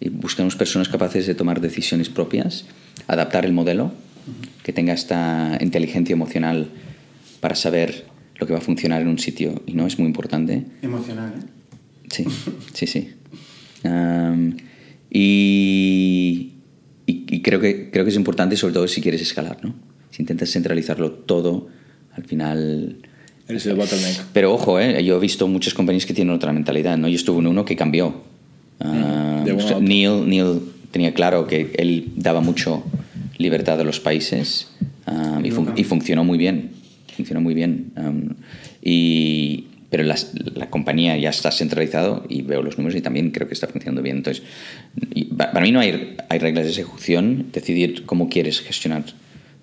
[0.00, 2.64] y buscamos personas capaces de tomar decisiones propias,
[3.06, 3.92] adaptar el modelo,
[4.64, 6.68] que tenga esta inteligencia emocional
[7.40, 8.04] para saber
[8.42, 10.64] lo que va a funcionar en un sitio y no es muy importante.
[10.82, 11.32] emocional?
[11.38, 11.46] ¿eh?
[12.10, 12.24] Sí,
[12.74, 13.10] sí, sí.
[13.84, 14.56] Am,
[15.10, 16.52] y,
[17.06, 19.74] y- y creo, que, creo que es importante, sobre todo si quieres escalar, ¿no?
[20.10, 21.68] Si intentas centralizarlo todo,
[22.14, 22.96] al final...
[23.48, 24.24] Eres el bottleneck.
[24.32, 25.02] Pero ojo, ¿eh?
[25.04, 27.08] yo he visto muchas compañías que tienen otra mentalidad, ¿no?
[27.08, 28.22] Yo estuve en uno que cambió.
[28.78, 29.80] De uno o sea.
[29.80, 32.84] Neil, Neil tenía claro que él daba mucho
[33.38, 34.68] libertad a los países
[35.42, 36.70] y, fun- y funcionó muy bien.
[37.16, 37.92] Funcionó muy bien.
[37.96, 38.28] Um,
[38.82, 43.46] y, pero las- la compañía ya está centralizado y veo los números y también creo
[43.48, 44.16] que está funcionando bien.
[44.18, 44.42] Entonces,
[45.36, 49.04] para mí no hay, hay reglas de ejecución, decidir cómo quieres gestionar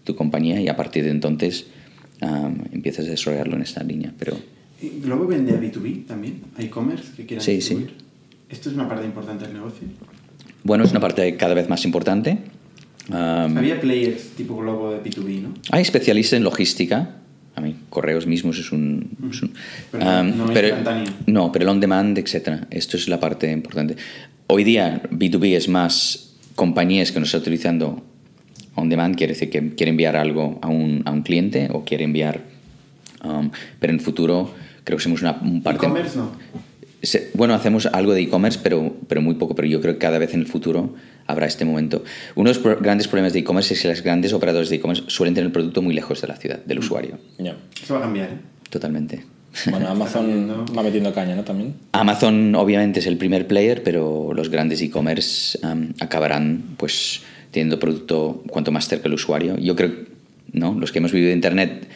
[0.04, 1.68] tu compañía y a partir de entonces
[2.22, 4.14] um, empiezas a desarrollarlo en esta línea.
[4.20, 4.38] Pero
[4.82, 6.42] ¿Y ¿Globo vende a B2B también?
[6.58, 7.76] ¿A e-commerce que quieran Sí, sí.
[7.76, 7.92] distribuir?
[8.50, 9.88] ¿Esto es una parte importante del negocio?
[10.64, 12.38] bueno, es una parte cada vez más importante.
[13.10, 15.54] Um, Había players tipo Globo de B2B, ¿no?
[15.72, 17.16] Hay especialistas en logística.
[17.60, 19.10] A mí, correos mismos es un.
[19.30, 19.52] es un-
[19.92, 21.12] Pero um, no pero, instantáneo.
[21.28, 22.64] no, pero el on demand, etc.
[22.72, 23.98] Esto es la parte importante.
[24.48, 28.02] Hoy día, B2B es más compañías que nos están utilizando
[28.76, 32.06] on demand, quiere decir que quiere enviar algo a un, a un cliente o quiere
[32.06, 32.40] enviar.
[33.26, 34.54] um, pero en el futuro,
[34.86, 35.86] creo que somos una un parte.
[35.86, 36.32] E-commerce no.
[37.02, 39.54] Se- Bueno, hacemos algo de e-commerce, pero, pero muy poco.
[39.54, 40.96] Pero yo creo que cada vez en el futuro
[41.30, 42.04] habrá este momento.
[42.36, 45.04] Uno de los pro- grandes problemas de e-commerce es que los grandes operadores de e-commerce
[45.08, 47.18] suelen tener el producto muy lejos de la ciudad, del usuario.
[47.38, 47.56] Ya.
[47.82, 48.38] Eso va a cambiar, ¿eh?
[48.70, 49.24] Totalmente.
[49.70, 51.44] Bueno, Amazon va metiendo caña, ¿no?
[51.44, 51.76] También.
[51.94, 57.22] Amazon obviamente es el primer player, pero los grandes e-commerce um, acabarán pues
[57.52, 59.58] teniendo producto cuanto más cerca del usuario.
[59.58, 59.92] Yo creo,
[60.52, 60.74] ¿no?
[60.80, 61.88] Los que hemos vivido de Internet,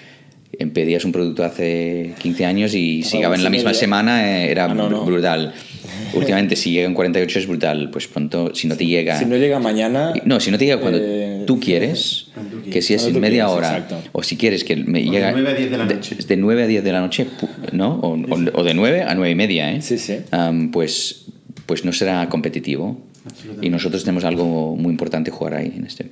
[0.73, 4.65] pedías un producto hace 15 años y si llegaba en la misma semana eh, era
[4.65, 5.03] Ah, no, no.
[5.05, 5.53] brutal.
[6.13, 7.89] Últimamente, si llega en 48 es brutal.
[7.91, 9.17] Pues pronto, si no te llega...
[9.17, 10.13] Si no llega mañana.
[10.25, 13.19] No, si no te llega cuando eh, tú quieres, Cuando tú que si es en
[13.19, 13.97] media quieres, hora, exacto.
[14.11, 15.31] o si quieres que me de llega...
[15.31, 16.15] 9 a 10 de la de- noche.
[16.27, 17.27] De, 9 a 10 de la noche,
[17.71, 17.95] ¿no?
[17.95, 19.81] O, o- o de 9 a 9 y media, ¿eh?
[19.81, 20.17] Sí, sí.
[20.31, 21.25] Am, pues,
[21.65, 23.01] pues no será competitivo.
[23.25, 23.65] Absolutamente.
[23.65, 26.05] Y nosotros tenemos algo muy importante jugar ahí en este.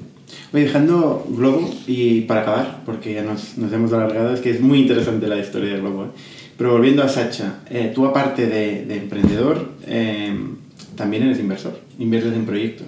[0.53, 4.61] Oye, dejando Globo y para acabar, porque ya nos, nos hemos alargado, es que es
[4.61, 6.05] muy interesante la historia de Globo.
[6.05, 6.07] ¿eh?
[6.57, 10.33] Pero volviendo a Sacha, eh, tú aparte de, de emprendedor, eh,
[10.95, 12.87] también eres inversor, inviertes en proyectos.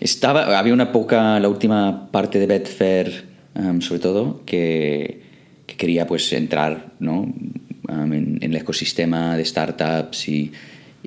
[0.00, 5.22] Estaba, había una poca, la última parte de Betfair, am, sobre todo, que,
[5.66, 7.32] que quería pues entrar ¿no?
[7.88, 10.52] Am, en, en el ecosistema de startups y,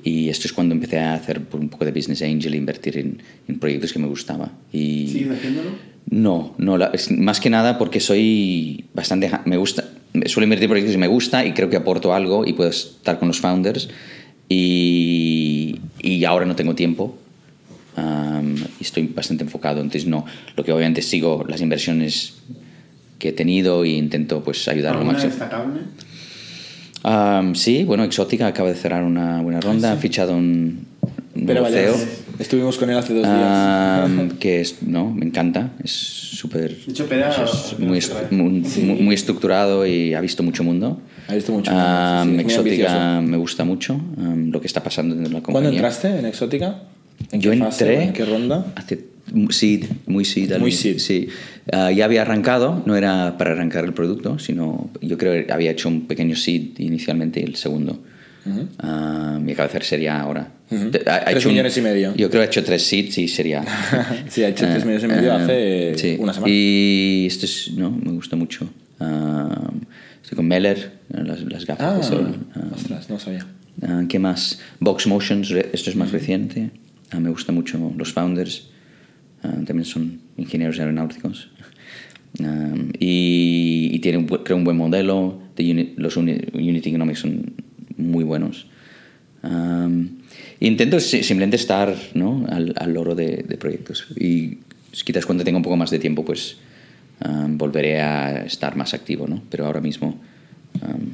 [0.02, 3.22] y esto es cuando empecé a hacer pues, un poco de business angel, invertir en,
[3.48, 4.52] en proyectos que me gustaba.
[4.72, 5.70] Y, ¿Sigues haciéndolo?
[6.10, 9.30] No, no, la- es más que nada porque soy bastante...
[9.44, 9.84] Me gusta,
[10.26, 13.18] suelo invertir en proyectos que me gusta y creo que aporto algo y puedo estar
[13.18, 13.88] con los founders
[14.48, 17.16] y, y ahora no tengo tiempo
[17.96, 19.80] um, y estoy bastante enfocado.
[19.80, 20.24] Entonces, no,
[20.56, 22.34] lo que obviamente sigo las inversiones
[23.18, 25.30] que he tenido e intento pues ayudar lo ¿Alguna máximo.
[25.32, 25.80] destacable?
[27.06, 30.86] Um, sí, bueno, Exótica acaba de cerrar una buena ronda, ha fichado un,
[31.36, 31.96] un Pero nuevo vaya, CEO,
[32.40, 34.18] estuvimos con él hace dos Ah, días.
[34.32, 38.48] um, que es, no, me encanta, es súper es muy, est- muy,
[38.82, 41.00] muy- muy estructurado y ha visto mucho mundo.
[41.28, 45.14] Ha visto mucho Um, mundo, sí, Exótica me gusta mucho, um, lo que está pasando
[45.14, 45.70] dentro de la compañía.
[45.70, 46.82] ¿Cuándo entraste en Exótica?
[47.30, 47.84] ¿En Yo qué fase?
[47.84, 48.04] entré.
[48.08, 48.66] ¿En qué ronda?
[48.74, 48.98] Hace
[49.50, 50.56] seed, muy seed.
[50.58, 50.98] Muy seed.
[50.98, 51.28] Sí.
[51.72, 55.70] Ah, ya había arrancado, no era para arrancar el producto, sino yo creo que había
[55.72, 58.02] hecho un pequeño seed inicialmente el segundo.
[58.78, 60.48] Ah, mi cabeza sería ahora.
[60.68, 62.14] Te- ha- ha Tres hecho un- millones y medio.
[62.16, 63.64] Yo creo que ha hecho tres seeds y sería.
[64.28, 66.16] Sí, ha hecho tres millones y medio hace sí.
[66.18, 66.52] una semana.
[66.52, 68.68] Y esto es, no, me gusta mucho.
[69.00, 69.70] Ah,
[70.22, 72.36] estoy con Meller, las, las gafas Ah, de sol.
[72.54, 73.46] Ah, ostras, no sabía.
[73.82, 74.60] Ah, ¿Qué más?
[74.80, 76.70] Vox Motions, esto es más reciente.
[77.10, 78.68] Ah, me gusta mucho los founders.
[79.46, 81.50] Ah, también son ingenieros aeronáuticos.
[82.42, 85.40] Ah, y, y creo un buen modelo.
[85.56, 87.52] De uni- los uni- Unity Economics son
[87.96, 88.66] muy buenos.
[89.42, 89.88] Ah,
[90.58, 92.44] intento si- simplemente estar ¿no?
[92.48, 94.06] al, al loro de, de proyectos.
[94.16, 94.58] Y
[95.04, 96.56] quizás cuando tenga un poco más de tiempo, pues
[97.20, 99.28] ah, volveré a estar más activo.
[99.28, 99.42] ¿no?
[99.48, 100.18] Pero ahora mismo
[100.82, 101.06] um,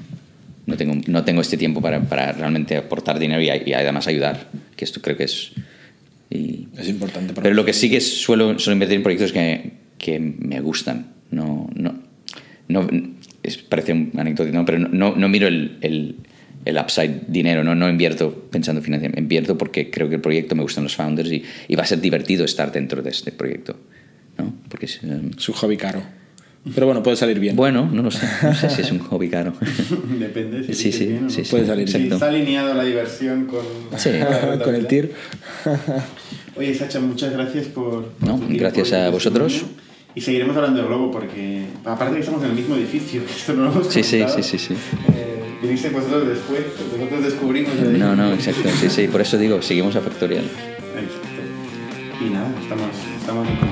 [0.67, 4.49] no, tengo, no tengo este tiempo para, para realmente aportar dinero y, y además ayudar,
[4.77, 5.53] que esto creo que es...
[6.33, 9.73] y- Es importante para pero lo que sí que suelo, suelo invertir en proyectos que,
[9.99, 11.13] que me gustan.
[11.31, 11.95] No, no,
[12.69, 12.89] no,
[13.43, 14.65] es- parece un anecdótico, ¿no?
[14.65, 16.17] pero no, no, miro el, el,
[16.65, 17.75] el upside dinero, ¿no?
[17.75, 21.31] no invierto pensando en financiamiento, invierto porque creo que el proyecto me gustan los founders
[21.33, 23.79] y, y va a ser divertido estar dentro de este proyecto.
[24.39, 24.55] ¿no?
[24.69, 26.03] Porque es, um, Su hobby caro.
[26.75, 27.57] Pero bueno, puede salir bien.
[27.57, 29.53] bueno, no lo sé, no sé si es un hobby caro.
[30.19, 30.63] Depende.
[30.65, 31.31] Si Sí, sí, bien o no.
[31.31, 31.51] sí, sí.
[31.51, 32.13] Puede salir Si bien.
[32.13, 33.61] está alineado la diversión con,
[33.99, 34.11] Sí.
[34.65, 35.13] Con el tir.
[36.57, 38.05] Oye, Sacha, muchas gracias por.
[38.13, 39.63] por No, tu gracias a vosotros.
[40.15, 43.65] Y seguiremos hablando de Globo porque, aparte que estamos en el mismo edificio, esto no
[43.65, 44.75] lo hemos Sí, sí, sí, sí, sí.
[45.15, 46.61] eh, viniste vosotros después,
[46.97, 47.73] nosotros descubrimos.
[47.81, 50.45] el No, no, exacto, sí, sí, por eso digo, seguimos a Factorial.
[50.45, 52.25] Exacto.
[52.25, 52.89] Y nada, estamos,
[53.19, 53.72] estamos en contacto.